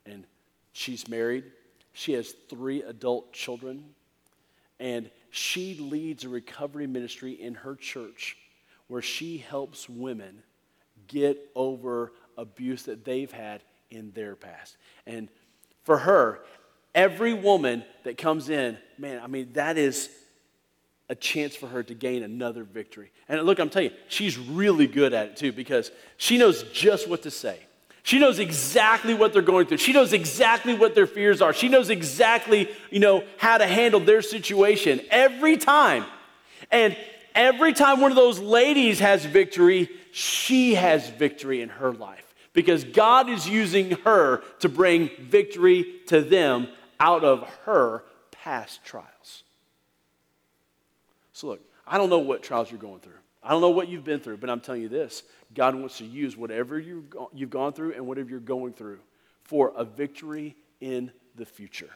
And 0.06 0.24
she's 0.72 1.08
married, 1.08 1.44
she 1.92 2.12
has 2.14 2.34
three 2.48 2.82
adult 2.82 3.32
children, 3.32 3.84
and 4.80 5.10
she 5.30 5.76
leads 5.76 6.24
a 6.24 6.28
recovery 6.28 6.86
ministry 6.86 7.32
in 7.32 7.54
her 7.54 7.74
church 7.76 8.36
where 8.88 9.02
she 9.02 9.38
helps 9.38 9.88
women 9.88 10.42
get 11.06 11.38
over 11.54 12.12
abuse 12.36 12.82
that 12.84 13.04
they've 13.04 13.30
had 13.30 13.62
in 13.90 14.12
their 14.12 14.36
past. 14.36 14.76
And 15.06 15.28
for 15.84 15.98
her, 15.98 16.40
every 16.94 17.34
woman 17.34 17.84
that 18.04 18.18
comes 18.18 18.48
in, 18.48 18.78
man, 18.98 19.20
I 19.22 19.26
mean, 19.26 19.50
that 19.54 19.76
is 19.76 20.10
a 21.08 21.14
chance 21.14 21.54
for 21.54 21.66
her 21.66 21.82
to 21.82 21.94
gain 21.94 22.22
another 22.22 22.64
victory. 22.64 23.10
And 23.28 23.42
look, 23.42 23.58
I'm 23.58 23.68
telling 23.68 23.90
you, 23.90 23.96
she's 24.08 24.38
really 24.38 24.86
good 24.86 25.12
at 25.12 25.28
it 25.28 25.36
too 25.36 25.52
because 25.52 25.90
she 26.16 26.38
knows 26.38 26.62
just 26.72 27.08
what 27.08 27.22
to 27.22 27.30
say. 27.30 27.58
She 28.02 28.18
knows 28.18 28.38
exactly 28.38 29.14
what 29.14 29.32
they're 29.32 29.42
going 29.42 29.66
through. 29.66 29.78
She 29.78 29.92
knows 29.92 30.12
exactly 30.12 30.74
what 30.74 30.94
their 30.94 31.06
fears 31.06 31.40
are. 31.40 31.54
She 31.54 31.68
knows 31.68 31.88
exactly, 31.88 32.68
you 32.90 33.00
know, 33.00 33.24
how 33.38 33.56
to 33.56 33.66
handle 33.66 34.00
their 34.00 34.20
situation 34.20 35.00
every 35.10 35.56
time. 35.56 36.04
And 36.70 36.96
every 37.34 37.72
time 37.72 38.00
one 38.00 38.10
of 38.10 38.16
those 38.16 38.38
ladies 38.38 39.00
has 39.00 39.24
victory, 39.24 39.88
she 40.12 40.74
has 40.74 41.08
victory 41.08 41.62
in 41.62 41.70
her 41.70 41.92
life 41.92 42.33
because 42.54 42.84
God 42.84 43.28
is 43.28 43.46
using 43.46 43.90
her 44.04 44.42
to 44.60 44.70
bring 44.70 45.10
victory 45.20 46.00
to 46.06 46.22
them 46.22 46.68
out 46.98 47.24
of 47.24 47.42
her 47.64 48.04
past 48.30 48.82
trials. 48.84 49.42
So, 51.32 51.48
look, 51.48 51.60
I 51.86 51.98
don't 51.98 52.08
know 52.08 52.20
what 52.20 52.42
trials 52.42 52.70
you're 52.70 52.80
going 52.80 53.00
through. 53.00 53.12
I 53.42 53.50
don't 53.50 53.60
know 53.60 53.70
what 53.70 53.88
you've 53.88 54.04
been 54.04 54.20
through, 54.20 54.38
but 54.38 54.48
I'm 54.48 54.60
telling 54.60 54.80
you 54.80 54.88
this 54.88 55.24
God 55.52 55.74
wants 55.74 55.98
to 55.98 56.04
use 56.04 56.36
whatever 56.36 56.78
you've 56.78 57.50
gone 57.50 57.72
through 57.74 57.92
and 57.92 58.06
whatever 58.06 58.30
you're 58.30 58.40
going 58.40 58.72
through 58.72 59.00
for 59.42 59.72
a 59.76 59.84
victory 59.84 60.56
in 60.80 61.10
the 61.34 61.44
future. 61.44 61.90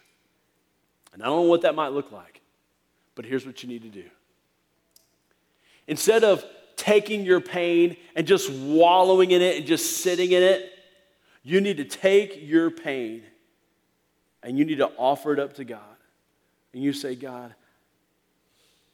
And 1.14 1.22
I 1.22 1.26
don't 1.26 1.36
know 1.36 1.48
what 1.48 1.62
that 1.62 1.74
might 1.74 1.92
look 1.92 2.12
like, 2.12 2.42
but 3.14 3.24
here's 3.24 3.46
what 3.46 3.62
you 3.62 3.68
need 3.68 3.82
to 3.82 3.88
do. 3.88 4.04
Instead 5.86 6.22
of 6.24 6.44
taking 6.78 7.24
your 7.24 7.40
pain 7.40 7.96
and 8.14 8.26
just 8.26 8.50
wallowing 8.50 9.32
in 9.32 9.42
it 9.42 9.58
and 9.58 9.66
just 9.66 9.98
sitting 9.98 10.32
in 10.32 10.42
it, 10.42 10.72
You 11.42 11.60
need 11.60 11.78
to 11.78 11.84
take 11.84 12.40
your 12.42 12.70
pain 12.70 13.22
and 14.42 14.58
you 14.58 14.64
need 14.64 14.78
to 14.78 14.90
offer 14.96 15.32
it 15.32 15.38
up 15.38 15.54
to 15.54 15.64
God. 15.64 15.80
And 16.72 16.82
you 16.82 16.92
say, 16.92 17.14
God, 17.14 17.54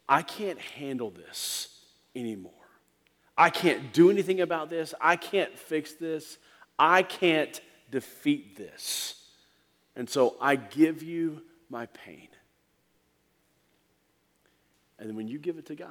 I 0.08 0.22
can't 0.22 0.60
handle 0.60 1.10
this 1.10 1.68
anymore. 2.14 2.52
I 3.36 3.50
can't 3.50 3.92
do 3.92 4.10
anything 4.10 4.40
about 4.40 4.70
this. 4.70 4.94
I 5.00 5.16
can't 5.16 5.58
fix 5.58 5.94
this. 5.94 6.38
I 6.78 7.02
can't 7.02 7.60
defeat 7.90 8.56
this. 8.56 9.24
And 9.96 10.08
so 10.08 10.36
I 10.40 10.56
give 10.56 11.02
you 11.02 11.42
my 11.68 11.86
pain. 11.86 12.28
And 14.98 15.16
when 15.16 15.28
you 15.28 15.38
give 15.38 15.58
it 15.58 15.66
to 15.66 15.74
God, 15.74 15.88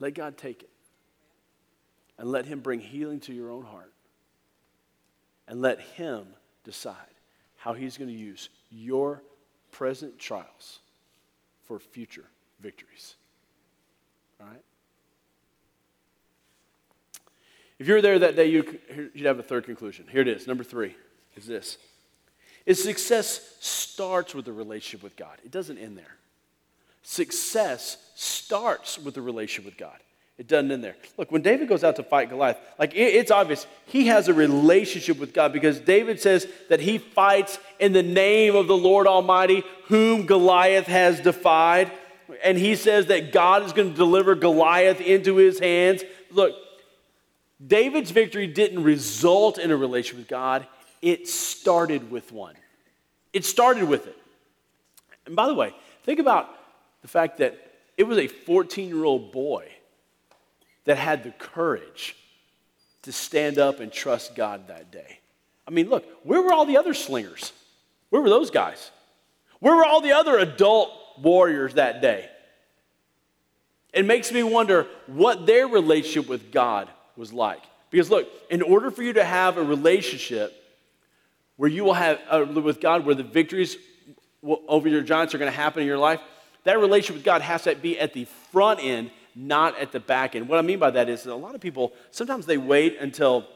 let 0.00 0.14
God 0.14 0.36
take 0.36 0.62
it. 0.62 0.70
And 2.18 2.30
let 2.30 2.46
Him 2.46 2.60
bring 2.60 2.80
healing 2.80 3.20
to 3.20 3.32
your 3.32 3.50
own 3.50 3.64
heart. 3.64 3.92
And 5.46 5.62
let 5.62 5.80
Him 5.80 6.26
decide 6.64 6.96
how 7.56 7.74
He's 7.74 7.96
going 7.96 8.10
to 8.10 8.16
use 8.16 8.48
your 8.70 9.22
present 9.70 10.18
trials 10.18 10.80
for 11.64 11.78
future 11.78 12.24
victories. 12.60 13.14
All 14.40 14.46
right? 14.46 14.62
If 17.78 17.86
you 17.86 17.94
were 17.94 18.02
there 18.02 18.18
that 18.18 18.34
day, 18.34 18.46
you'd, 18.46 18.78
you'd 19.14 19.26
have 19.26 19.38
a 19.38 19.42
third 19.42 19.64
conclusion. 19.64 20.06
Here 20.10 20.22
it 20.22 20.28
is. 20.28 20.46
Number 20.46 20.64
three 20.64 20.96
is 21.36 21.46
this. 21.46 21.78
Is 22.66 22.82
success 22.82 23.56
starts 23.60 24.34
with 24.34 24.48
a 24.48 24.52
relationship 24.52 25.02
with 25.02 25.16
God. 25.16 25.38
It 25.44 25.50
doesn't 25.50 25.78
end 25.78 25.96
there. 25.96 26.16
Success 27.02 27.96
starts 28.14 28.98
with 28.98 29.16
a 29.16 29.22
relationship 29.22 29.64
with 29.64 29.78
God. 29.78 29.98
It 30.38 30.46
doesn't 30.46 30.70
end 30.70 30.84
there. 30.84 30.94
Look, 31.16 31.32
when 31.32 31.42
David 31.42 31.68
goes 31.68 31.82
out 31.82 31.96
to 31.96 32.04
fight 32.04 32.30
Goliath, 32.30 32.58
like 32.78 32.94
it, 32.94 33.14
it's 33.14 33.32
obvious 33.32 33.66
he 33.86 34.06
has 34.06 34.28
a 34.28 34.34
relationship 34.34 35.18
with 35.18 35.34
God 35.34 35.52
because 35.52 35.80
David 35.80 36.20
says 36.20 36.46
that 36.68 36.78
he 36.78 36.98
fights 36.98 37.58
in 37.80 37.92
the 37.92 38.04
name 38.04 38.54
of 38.54 38.68
the 38.68 38.76
Lord 38.76 39.08
Almighty, 39.08 39.64
whom 39.86 40.26
Goliath 40.26 40.86
has 40.86 41.20
defied. 41.20 41.90
And 42.44 42.56
he 42.56 42.76
says 42.76 43.06
that 43.06 43.32
God 43.32 43.64
is 43.64 43.72
going 43.72 43.90
to 43.90 43.96
deliver 43.96 44.36
Goliath 44.36 45.00
into 45.00 45.36
his 45.36 45.58
hands. 45.58 46.04
Look, 46.30 46.54
David's 47.64 48.12
victory 48.12 48.46
didn't 48.46 48.84
result 48.84 49.58
in 49.58 49.72
a 49.72 49.76
relationship 49.76 50.18
with 50.18 50.28
God, 50.28 50.66
it 51.02 51.28
started 51.28 52.12
with 52.12 52.30
one. 52.30 52.54
It 53.32 53.44
started 53.44 53.84
with 53.84 54.06
it. 54.06 54.16
And 55.26 55.34
by 55.34 55.48
the 55.48 55.54
way, 55.54 55.74
think 56.04 56.20
about 56.20 56.48
the 57.02 57.08
fact 57.08 57.38
that 57.38 57.58
it 57.96 58.04
was 58.04 58.18
a 58.18 58.28
14 58.28 58.88
year 58.88 59.04
old 59.04 59.32
boy 59.32 59.68
that 60.84 60.96
had 60.96 61.24
the 61.24 61.30
courage 61.32 62.16
to 63.02 63.12
stand 63.12 63.58
up 63.58 63.80
and 63.80 63.92
trust 63.92 64.34
God 64.34 64.68
that 64.68 64.90
day. 64.90 65.18
I 65.66 65.70
mean, 65.70 65.88
look, 65.88 66.04
where 66.22 66.40
were 66.40 66.52
all 66.52 66.64
the 66.64 66.78
other 66.78 66.94
slingers? 66.94 67.52
Where 68.10 68.22
were 68.22 68.30
those 68.30 68.50
guys? 68.50 68.90
Where 69.60 69.76
were 69.76 69.84
all 69.84 70.00
the 70.00 70.12
other 70.12 70.38
adult 70.38 70.90
warriors 71.20 71.74
that 71.74 72.00
day? 72.00 72.28
It 73.92 74.04
makes 74.04 74.32
me 74.32 74.42
wonder 74.42 74.86
what 75.06 75.46
their 75.46 75.66
relationship 75.66 76.28
with 76.28 76.52
God 76.52 76.88
was 77.16 77.32
like. 77.32 77.62
Because 77.90 78.10
look, 78.10 78.28
in 78.50 78.62
order 78.62 78.90
for 78.90 79.02
you 79.02 79.14
to 79.14 79.24
have 79.24 79.56
a 79.56 79.62
relationship 79.62 80.54
where 81.56 81.70
you 81.70 81.84
will 81.84 81.94
have 81.94 82.20
uh, 82.30 82.46
with 82.46 82.80
God, 82.80 83.04
where 83.04 83.14
the 83.14 83.22
victories 83.22 83.76
over 84.42 84.88
your 84.88 85.02
giants 85.02 85.34
are 85.34 85.38
going 85.38 85.50
to 85.50 85.56
happen 85.56 85.82
in 85.82 85.88
your 85.88 85.98
life, 85.98 86.20
that 86.68 86.78
relationship 86.78 87.16
with 87.16 87.24
God 87.24 87.40
has 87.40 87.62
to 87.62 87.74
be 87.74 87.98
at 87.98 88.12
the 88.12 88.26
front 88.52 88.80
end, 88.84 89.10
not 89.34 89.78
at 89.78 89.90
the 89.90 90.00
back 90.00 90.36
end. 90.36 90.50
What 90.50 90.58
I 90.58 90.62
mean 90.62 90.78
by 90.78 90.90
that 90.90 91.08
is 91.08 91.22
that 91.22 91.32
a 91.32 91.34
lot 91.34 91.54
of 91.54 91.62
people 91.62 91.94
sometimes 92.10 92.44
they 92.44 92.58
wait 92.58 92.98
until 93.00 93.46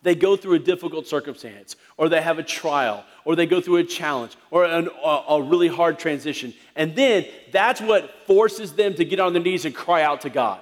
they 0.00 0.14
go 0.14 0.34
through 0.34 0.54
a 0.54 0.58
difficult 0.58 1.06
circumstance, 1.06 1.76
or 1.98 2.08
they 2.08 2.22
have 2.22 2.38
a 2.38 2.42
trial, 2.42 3.04
or 3.26 3.36
they 3.36 3.44
go 3.44 3.60
through 3.60 3.76
a 3.76 3.84
challenge, 3.84 4.34
or 4.50 4.64
an, 4.64 4.88
a, 5.04 5.08
a 5.28 5.42
really 5.42 5.68
hard 5.68 5.98
transition. 5.98 6.54
And 6.74 6.96
then 6.96 7.26
that's 7.52 7.82
what 7.82 8.10
forces 8.26 8.72
them 8.72 8.94
to 8.94 9.04
get 9.04 9.20
on 9.20 9.34
their 9.34 9.42
knees 9.42 9.66
and 9.66 9.74
cry 9.74 10.00
out 10.02 10.22
to 10.22 10.30
God. 10.30 10.60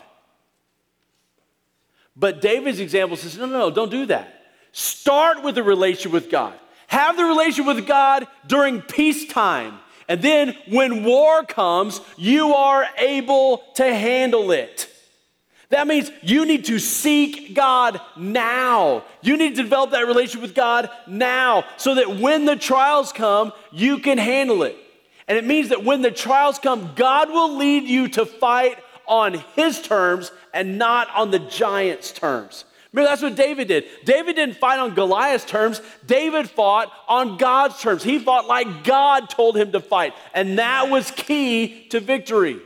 But 2.16 2.40
David's 2.40 2.80
example 2.80 3.16
says, 3.16 3.38
no, 3.38 3.46
no, 3.46 3.58
no, 3.58 3.70
don't 3.70 3.92
do 3.92 4.06
that. 4.06 4.46
Start 4.72 5.44
with 5.44 5.56
a 5.56 5.62
relationship 5.62 6.10
with 6.10 6.30
God. 6.32 6.58
Have 6.88 7.16
the 7.16 7.24
relationship 7.24 7.76
with 7.76 7.86
God 7.86 8.26
during 8.48 8.82
peacetime. 8.82 9.78
And 10.08 10.20
then 10.22 10.56
when 10.68 11.04
war 11.04 11.44
comes, 11.44 12.00
you 12.16 12.54
are 12.54 12.86
able 12.98 13.64
to 13.76 13.84
handle 13.84 14.50
it. 14.50 14.90
That 15.70 15.86
means 15.86 16.10
you 16.22 16.46
need 16.46 16.66
to 16.66 16.78
seek 16.78 17.54
God 17.54 18.00
now. 18.16 19.04
You 19.22 19.36
need 19.36 19.56
to 19.56 19.62
develop 19.62 19.90
that 19.90 20.06
relationship 20.06 20.42
with 20.42 20.54
God 20.54 20.90
now 21.06 21.64
so 21.78 21.96
that 21.96 22.20
when 22.20 22.44
the 22.44 22.56
trials 22.56 23.12
come, 23.12 23.52
you 23.72 23.98
can 23.98 24.18
handle 24.18 24.62
it. 24.62 24.76
And 25.26 25.38
it 25.38 25.44
means 25.44 25.70
that 25.70 25.82
when 25.82 26.02
the 26.02 26.10
trials 26.10 26.58
come, 26.58 26.92
God 26.94 27.30
will 27.30 27.56
lead 27.56 27.84
you 27.84 28.08
to 28.08 28.26
fight 28.26 28.78
on 29.06 29.42
His 29.56 29.80
terms 29.80 30.30
and 30.52 30.78
not 30.78 31.08
on 31.10 31.30
the 31.30 31.38
giant's 31.38 32.12
terms. 32.12 32.66
Remember, 32.94 33.11
that's 33.11 33.22
what 33.22 33.35
David 33.35 33.66
did. 33.66 33.87
David 34.04 34.37
didn't 34.37 34.57
fight 34.59 34.78
on 34.78 34.94
Goliath's 34.94 35.44
terms, 35.44 35.83
David 36.07 36.48
fought 36.48 36.92
on 37.09 37.38
God's 37.38 37.80
terms. 37.80 38.04
He 38.04 38.20
fought 38.20 38.46
like 38.46 38.85
God 38.85 39.28
told 39.28 39.57
him 39.57 39.72
to 39.72 39.80
fight, 39.80 40.14
and 40.33 40.61
that 40.61 40.88
was 40.90 41.11
key 41.11 41.88
to 41.88 41.98
victory. 41.98 42.61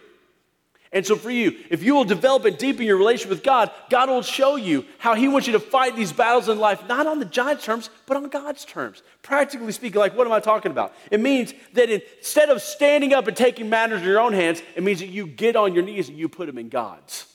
And 0.93 1.07
so, 1.07 1.17
for 1.17 1.31
you, 1.31 1.57
if 1.71 1.83
you 1.83 1.95
will 1.95 2.05
develop 2.05 2.45
and 2.45 2.57
deepen 2.57 2.85
your 2.85 2.97
relationship 2.99 3.31
with 3.31 3.43
God, 3.43 3.71
God 3.89 4.09
will 4.09 4.23
show 4.23 4.57
you 4.57 4.85
how 4.99 5.15
He 5.15 5.29
wants 5.29 5.47
you 5.47 5.53
to 5.53 5.61
fight 5.61 5.97
these 5.97 6.13
battles 6.13 6.49
in 6.49 6.59
life, 6.59 6.87
not 6.89 7.07
on 7.07 7.19
the 7.19 7.27
giant's 7.27 7.65
terms, 7.65 7.91
but 8.07 8.17
on 8.17 8.29
God's 8.29 8.65
terms. 8.65 9.03
Practically 9.23 9.73
speaking, 9.73 9.99
like 9.99 10.17
what 10.17 10.27
am 10.27 10.33
I 10.33 10.41
talking 10.41 10.73
about? 10.73 10.95
It 11.11 11.21
means 11.21 11.53
that 11.75 11.91
instead 11.91 12.49
of 12.49 12.63
standing 12.63 13.13
up 13.13 13.27
and 13.29 13.37
taking 13.37 13.69
matters 13.69 14.01
in 14.01 14.07
your 14.07 14.21
own 14.21 14.33
hands, 14.33 14.63
it 14.77 14.83
means 14.83 15.01
that 15.01 15.09
you 15.09 15.27
get 15.27 15.57
on 15.57 15.75
your 15.75 15.85
knees 15.85 16.09
and 16.09 16.19
you 16.19 16.29
put 16.29 16.47
them 16.47 16.59
in 16.59 16.71
God's. 16.71 17.28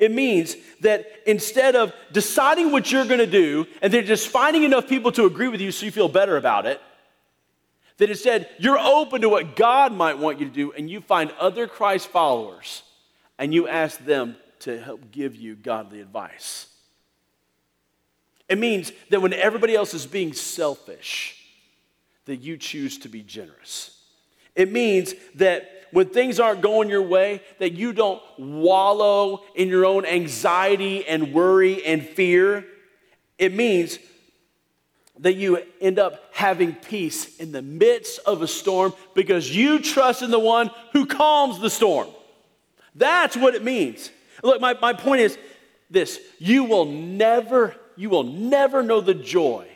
It 0.00 0.10
means 0.10 0.56
that 0.80 1.06
instead 1.26 1.76
of 1.76 1.92
deciding 2.10 2.72
what 2.72 2.90
you're 2.90 3.04
going 3.04 3.18
to 3.18 3.26
do 3.26 3.66
and 3.82 3.92
then 3.92 4.06
just 4.06 4.28
finding 4.28 4.62
enough 4.64 4.88
people 4.88 5.12
to 5.12 5.26
agree 5.26 5.48
with 5.48 5.60
you 5.60 5.70
so 5.70 5.84
you 5.84 5.92
feel 5.92 6.08
better 6.08 6.38
about 6.38 6.64
it, 6.64 6.80
that 7.98 8.08
instead 8.08 8.48
you're 8.58 8.78
open 8.78 9.20
to 9.20 9.28
what 9.28 9.54
God 9.54 9.92
might 9.92 10.16
want 10.16 10.40
you 10.40 10.46
to 10.46 10.52
do 10.52 10.72
and 10.72 10.88
you 10.88 11.02
find 11.02 11.30
other 11.38 11.68
Christ 11.68 12.08
followers 12.08 12.82
and 13.38 13.52
you 13.52 13.68
ask 13.68 14.02
them 14.02 14.36
to 14.60 14.80
help 14.80 15.10
give 15.12 15.36
you 15.36 15.54
godly 15.54 16.00
advice. 16.00 16.66
It 18.48 18.56
means 18.56 18.92
that 19.10 19.20
when 19.20 19.34
everybody 19.34 19.74
else 19.74 19.92
is 19.92 20.06
being 20.06 20.32
selfish, 20.32 21.36
that 22.24 22.36
you 22.36 22.56
choose 22.56 22.98
to 23.00 23.10
be 23.10 23.22
generous. 23.22 24.02
It 24.56 24.72
means 24.72 25.14
that 25.34 25.79
when 25.92 26.08
things 26.08 26.40
aren't 26.40 26.60
going 26.60 26.88
your 26.88 27.02
way, 27.02 27.42
that 27.58 27.72
you 27.72 27.92
don't 27.92 28.22
wallow 28.38 29.42
in 29.54 29.68
your 29.68 29.84
own 29.84 30.04
anxiety 30.04 31.06
and 31.06 31.32
worry 31.32 31.84
and 31.84 32.02
fear. 32.02 32.64
It 33.38 33.54
means 33.54 33.98
that 35.20 35.34
you 35.34 35.62
end 35.80 35.98
up 35.98 36.22
having 36.32 36.74
peace 36.74 37.36
in 37.36 37.52
the 37.52 37.62
midst 37.62 38.20
of 38.26 38.42
a 38.42 38.48
storm 38.48 38.92
because 39.14 39.54
you 39.54 39.78
trust 39.78 40.22
in 40.22 40.30
the 40.30 40.38
one 40.38 40.70
who 40.92 41.06
calms 41.06 41.60
the 41.60 41.70
storm. 41.70 42.08
That's 42.94 43.36
what 43.36 43.54
it 43.54 43.62
means. 43.62 44.10
Look, 44.42 44.60
my, 44.60 44.74
my 44.80 44.92
point 44.94 45.20
is 45.20 45.38
this 45.90 46.18
you 46.38 46.64
will 46.64 46.86
never, 46.86 47.76
you 47.96 48.08
will 48.08 48.24
never 48.24 48.82
know 48.82 49.00
the 49.00 49.14
joy 49.14 49.66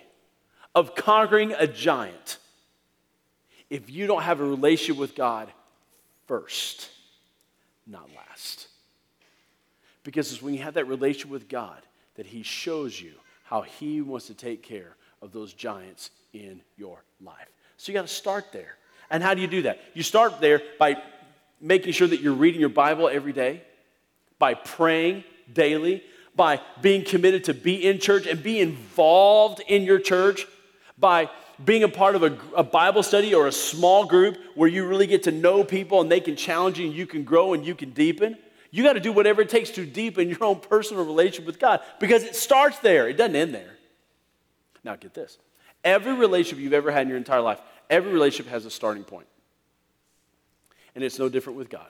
of 0.74 0.94
conquering 0.94 1.53
a 1.53 1.66
giant 1.66 2.38
if 3.70 3.90
you 3.90 4.07
don't 4.07 4.22
have 4.22 4.40
a 4.40 4.44
relationship 4.44 4.96
with 4.98 5.14
God 5.14 5.53
first, 6.27 6.91
not 7.87 8.09
last. 8.17 8.69
Because 10.03 10.33
it's 10.33 10.43
when 10.43 10.55
you 10.55 10.63
have 10.63 10.75
that 10.75 10.87
relationship 10.87 11.31
with 11.31 11.49
God 11.49 11.81
that 12.17 12.27
He 12.27 12.43
shows 12.43 13.01
you 13.01 13.13
how 13.45 13.63
He 13.63 14.01
wants 14.01 14.27
to 14.27 14.35
take 14.35 14.63
care 14.63 14.97
of 15.23 15.33
those 15.33 15.53
giants 15.53 16.11
in 16.33 16.61
your 16.77 17.03
life. 17.23 17.49
So 17.77 17.91
you 17.91 17.99
got 17.99 18.07
to 18.07 18.13
start 18.13 18.53
there. 18.53 18.77
And 19.11 19.23
how 19.23 19.35
do 19.35 19.41
you 19.41 19.47
do 19.47 19.63
that? 19.63 19.81
You 19.95 20.03
start 20.03 20.41
there 20.41 20.63
by 20.79 20.97
making 21.61 21.93
sure 21.93 22.09
that 22.09 22.21
you're 22.21 22.35
reading 22.35 22.61
your 22.61 22.69
Bible 22.69 23.09
every 23.09 23.33
day, 23.33 23.63
by 24.39 24.55
praying 24.55 25.25
daily, 25.53 26.03
by 26.37 26.61
being 26.83 27.05
committed 27.05 27.45
to 27.45 27.55
be 27.55 27.87
in 27.87 27.99
church 27.99 28.27
and 28.27 28.43
be 28.43 28.61
involved 28.61 29.63
in 29.67 29.83
your 29.83 29.99
church, 29.99 30.47
by 30.99 31.31
being 31.62 31.83
a 31.83 31.88
part 31.88 32.14
of 32.17 32.23
a, 32.23 32.38
a, 32.57 32.64
Bible 32.64 33.03
study 33.03 33.35
or 33.35 33.47
a 33.47 33.53
small 33.53 34.05
group 34.07 34.38
where 34.55 34.69
you 34.69 34.87
really 34.87 35.07
get 35.07 35.25
to 35.25 35.31
know 35.31 35.62
people 35.62 36.01
and 36.01 36.11
they 36.11 36.21
can 36.21 36.37
challenge 36.37 36.79
you 36.79 36.87
and 36.87 36.95
you 36.95 37.07
can 37.07 37.25
grow 37.25 37.53
and 37.53 37.64
you 37.64 37.75
can 37.75 37.90
deepen. 37.90 38.37
You 38.71 38.83
got 38.83 38.95
to 38.95 39.01
do 39.01 39.12
whatever 39.12 39.43
it 39.43 39.49
takes 39.49 39.71
to 39.71 39.87
deepen 39.87 40.29
your 40.29 40.43
own 40.43 40.59
personal 40.59 41.05
relationship 41.05 41.47
with 41.47 41.61
God 41.61 41.81
because 42.01 42.25
it 42.25 42.35
starts 42.35 42.79
there, 42.81 43.09
it 43.09 43.17
doesn't 43.17 43.37
end 43.37 43.55
there. 43.55 43.77
Now, 44.83 44.97
get 44.97 45.14
this 45.14 45.38
every 45.85 46.14
relationship 46.14 46.59
you've 46.59 46.73
ever 46.73 46.90
had 46.90 47.03
in 47.03 47.09
your 47.09 47.19
entire 47.19 47.40
life, 47.40 47.61
every 47.90 48.12
relationship 48.12 48.51
has 48.51 48.64
a 48.64 48.71
starting 48.71 49.05
point. 49.05 49.27
And 50.95 51.05
it's 51.05 51.19
no 51.19 51.29
different 51.29 51.59
with 51.59 51.69
God. 51.69 51.88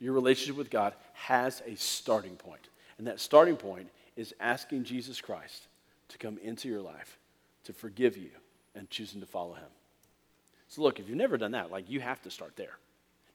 Your 0.00 0.12
relationship 0.12 0.56
with 0.56 0.70
God 0.70 0.94
has 1.12 1.62
a 1.66 1.76
starting 1.76 2.36
point. 2.36 2.68
And 2.98 3.06
that 3.06 3.20
starting 3.20 3.56
point 3.56 3.88
is 4.16 4.34
asking 4.40 4.84
Jesus 4.84 5.20
Christ 5.20 5.68
to 6.08 6.18
come 6.18 6.38
into 6.42 6.68
your 6.68 6.80
life, 6.80 7.18
to 7.64 7.72
forgive 7.72 8.16
you, 8.16 8.30
and 8.74 8.88
choosing 8.90 9.20
to 9.20 9.26
follow 9.26 9.54
him. 9.54 9.68
So, 10.68 10.82
look, 10.82 10.98
if 10.98 11.08
you've 11.08 11.18
never 11.18 11.36
done 11.36 11.52
that, 11.52 11.70
like 11.70 11.88
you 11.88 12.00
have 12.00 12.22
to 12.22 12.30
start 12.30 12.56
there. 12.56 12.78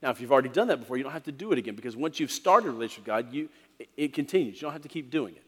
Now, 0.01 0.11
if 0.11 0.21
you've 0.21 0.31
already 0.31 0.49
done 0.49 0.67
that 0.69 0.79
before, 0.79 0.97
you 0.97 1.03
don't 1.03 1.11
have 1.11 1.23
to 1.23 1.31
do 1.31 1.51
it 1.51 1.57
again 1.57 1.75
because 1.75 1.95
once 1.95 2.19
you've 2.19 2.31
started 2.31 2.69
a 2.69 2.71
relationship 2.71 2.99
with 2.99 3.07
God, 3.07 3.33
you, 3.33 3.49
it 3.97 4.13
continues. 4.13 4.55
You 4.55 4.61
don't 4.61 4.73
have 4.73 4.81
to 4.81 4.87
keep 4.89 5.09
doing 5.09 5.35
it. 5.35 5.43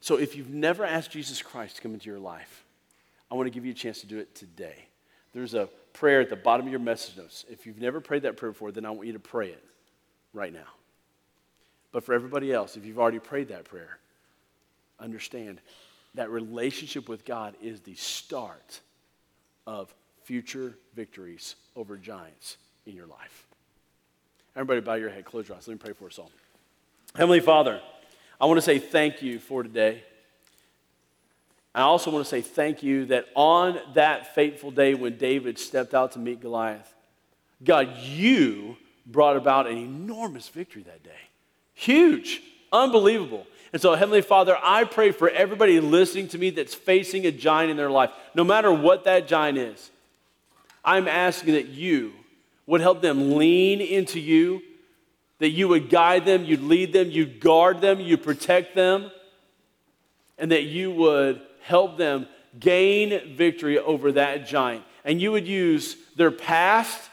So, 0.00 0.16
if 0.16 0.36
you've 0.36 0.50
never 0.50 0.84
asked 0.84 1.10
Jesus 1.10 1.42
Christ 1.42 1.76
to 1.76 1.82
come 1.82 1.92
into 1.92 2.08
your 2.08 2.18
life, 2.18 2.64
I 3.30 3.34
want 3.34 3.46
to 3.46 3.50
give 3.50 3.64
you 3.64 3.72
a 3.72 3.74
chance 3.74 4.00
to 4.00 4.06
do 4.06 4.18
it 4.18 4.34
today. 4.34 4.86
There's 5.32 5.54
a 5.54 5.68
prayer 5.92 6.20
at 6.20 6.30
the 6.30 6.36
bottom 6.36 6.66
of 6.66 6.72
your 6.72 6.80
message 6.80 7.16
notes. 7.16 7.44
If 7.48 7.66
you've 7.66 7.80
never 7.80 8.00
prayed 8.00 8.22
that 8.22 8.36
prayer 8.36 8.52
before, 8.52 8.72
then 8.72 8.84
I 8.84 8.90
want 8.90 9.06
you 9.06 9.12
to 9.12 9.20
pray 9.20 9.50
it 9.50 9.64
right 10.32 10.52
now. 10.52 10.66
But 11.92 12.04
for 12.04 12.14
everybody 12.14 12.52
else, 12.52 12.76
if 12.76 12.84
you've 12.84 12.98
already 12.98 13.18
prayed 13.18 13.48
that 13.48 13.64
prayer, 13.64 13.98
understand 14.98 15.60
that 16.14 16.30
relationship 16.30 17.08
with 17.08 17.24
God 17.24 17.54
is 17.62 17.80
the 17.80 17.94
start 17.94 18.80
of 19.66 19.94
future 20.24 20.76
victories 20.94 21.56
over 21.76 21.96
giants 21.96 22.56
in 22.86 22.94
your 22.94 23.06
life. 23.06 23.46
Everybody, 24.56 24.80
bow 24.80 24.94
your 24.94 25.10
head, 25.10 25.24
close 25.24 25.48
your 25.48 25.56
eyes. 25.56 25.68
Let 25.68 25.74
me 25.74 25.78
pray 25.78 25.92
for 25.92 26.06
us 26.06 26.18
all. 26.18 26.30
Heavenly 27.14 27.40
Father, 27.40 27.80
I 28.40 28.46
want 28.46 28.58
to 28.58 28.62
say 28.62 28.78
thank 28.78 29.22
you 29.22 29.38
for 29.38 29.62
today. 29.62 30.02
I 31.74 31.82
also 31.82 32.10
want 32.10 32.24
to 32.24 32.28
say 32.28 32.40
thank 32.40 32.82
you 32.82 33.06
that 33.06 33.26
on 33.34 33.78
that 33.94 34.34
fateful 34.34 34.70
day 34.72 34.94
when 34.94 35.16
David 35.16 35.58
stepped 35.58 35.94
out 35.94 36.12
to 36.12 36.18
meet 36.18 36.40
Goliath, 36.40 36.92
God, 37.62 37.96
you 37.98 38.76
brought 39.06 39.36
about 39.36 39.66
an 39.66 39.76
enormous 39.76 40.48
victory 40.48 40.82
that 40.82 41.04
day. 41.04 41.10
Huge, 41.74 42.42
unbelievable. 42.72 43.46
And 43.72 43.80
so, 43.80 43.94
Heavenly 43.94 44.22
Father, 44.22 44.56
I 44.60 44.84
pray 44.84 45.12
for 45.12 45.28
everybody 45.28 45.78
listening 45.78 46.28
to 46.28 46.38
me 46.38 46.50
that's 46.50 46.74
facing 46.74 47.26
a 47.26 47.30
giant 47.30 47.70
in 47.70 47.76
their 47.76 47.90
life, 47.90 48.10
no 48.34 48.42
matter 48.42 48.72
what 48.72 49.04
that 49.04 49.28
giant 49.28 49.58
is. 49.58 49.90
I'm 50.84 51.06
asking 51.06 51.54
that 51.54 51.68
you 51.68 52.12
would 52.66 52.80
help 52.80 53.00
them 53.00 53.36
lean 53.36 53.80
into 53.80 54.18
you, 54.18 54.62
that 55.38 55.50
you 55.50 55.68
would 55.68 55.88
guide 55.88 56.24
them, 56.24 56.44
you'd 56.44 56.62
lead 56.62 56.92
them, 56.92 57.10
you'd 57.10 57.40
guard 57.40 57.80
them, 57.80 58.00
you'd 58.00 58.22
protect 58.22 58.74
them, 58.74 59.10
and 60.38 60.50
that 60.50 60.64
you 60.64 60.90
would 60.90 61.40
help 61.62 61.96
them 61.96 62.26
gain 62.58 63.36
victory 63.36 63.78
over 63.78 64.12
that 64.12 64.46
giant. 64.46 64.84
And 65.04 65.20
you 65.20 65.30
would 65.32 65.46
use 65.46 65.96
their 66.16 66.30
past 66.30 67.10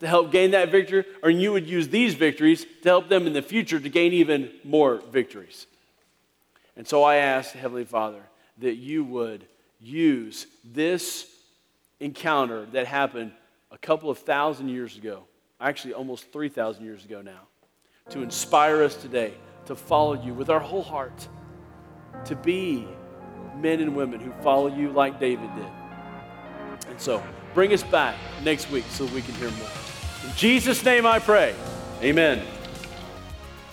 to 0.00 0.06
help 0.06 0.30
gain 0.30 0.52
that 0.52 0.70
victory, 0.70 1.04
or 1.22 1.30
you 1.30 1.52
would 1.52 1.68
use 1.68 1.88
these 1.88 2.14
victories 2.14 2.64
to 2.82 2.88
help 2.88 3.08
them 3.08 3.26
in 3.26 3.32
the 3.32 3.42
future 3.42 3.78
to 3.78 3.88
gain 3.88 4.12
even 4.12 4.50
more 4.64 5.02
victories. 5.10 5.66
And 6.78 6.86
so 6.86 7.02
I 7.02 7.16
ask, 7.16 7.52
Heavenly 7.52 7.84
Father, 7.84 8.22
that 8.58 8.76
you 8.76 9.04
would 9.04 9.44
use 9.80 10.46
this 10.64 11.28
encounter 12.00 12.66
that 12.66 12.86
happened 12.86 13.32
a 13.72 13.78
couple 13.78 14.10
of 14.10 14.18
thousand 14.18 14.68
years 14.68 14.96
ago, 14.96 15.24
actually 15.60 15.92
almost 15.92 16.32
3,000 16.32 16.84
years 16.84 17.04
ago 17.04 17.20
now, 17.20 17.40
to 18.10 18.22
inspire 18.22 18.82
us 18.82 18.94
today 18.94 19.34
to 19.66 19.74
follow 19.74 20.14
you 20.14 20.32
with 20.32 20.48
our 20.50 20.60
whole 20.60 20.82
heart, 20.82 21.28
to 22.24 22.36
be 22.36 22.86
men 23.56 23.80
and 23.80 23.94
women 23.94 24.20
who 24.20 24.32
follow 24.40 24.68
you 24.68 24.90
like 24.90 25.18
David 25.18 25.50
did. 25.56 25.66
And 26.88 27.00
so 27.00 27.22
bring 27.54 27.72
us 27.72 27.82
back 27.82 28.14
next 28.44 28.70
week 28.70 28.84
so 28.88 29.04
we 29.06 29.20
can 29.22 29.34
hear 29.34 29.50
more. 29.50 29.68
In 30.24 30.32
Jesus' 30.36 30.84
name 30.84 31.06
I 31.06 31.18
pray. 31.18 31.56
Amen. 32.02 32.40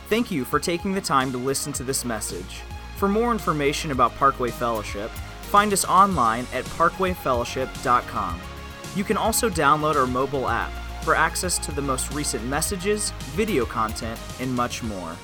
Thank 0.10 0.32
you 0.32 0.44
for 0.44 0.60
taking 0.60 0.94
the 0.94 1.02
time 1.02 1.32
to 1.32 1.38
listen 1.38 1.72
to 1.74 1.84
this 1.84 2.04
message. 2.04 2.62
For 2.96 3.10
more 3.10 3.32
information 3.32 3.92
about 3.92 4.16
Parkway 4.16 4.52
Fellowship, 4.52 5.12
find 5.52 5.74
us 5.74 5.86
online 5.86 6.48
at 6.54 6.64
parkwayfellowship.com. 6.66 8.42
You 8.96 9.04
can 9.04 9.18
also 9.18 9.50
download 9.50 9.96
our 9.96 10.08
mobile 10.08 10.48
app 10.48 10.72
for 11.04 11.14
access 11.14 11.58
to 11.60 11.72
the 11.72 11.82
most 11.82 12.14
recent 12.14 12.44
messages, 12.46 13.12
video 13.36 13.66
content, 13.66 14.20
and 14.40 14.54
much 14.54 14.82
more. 14.82 15.16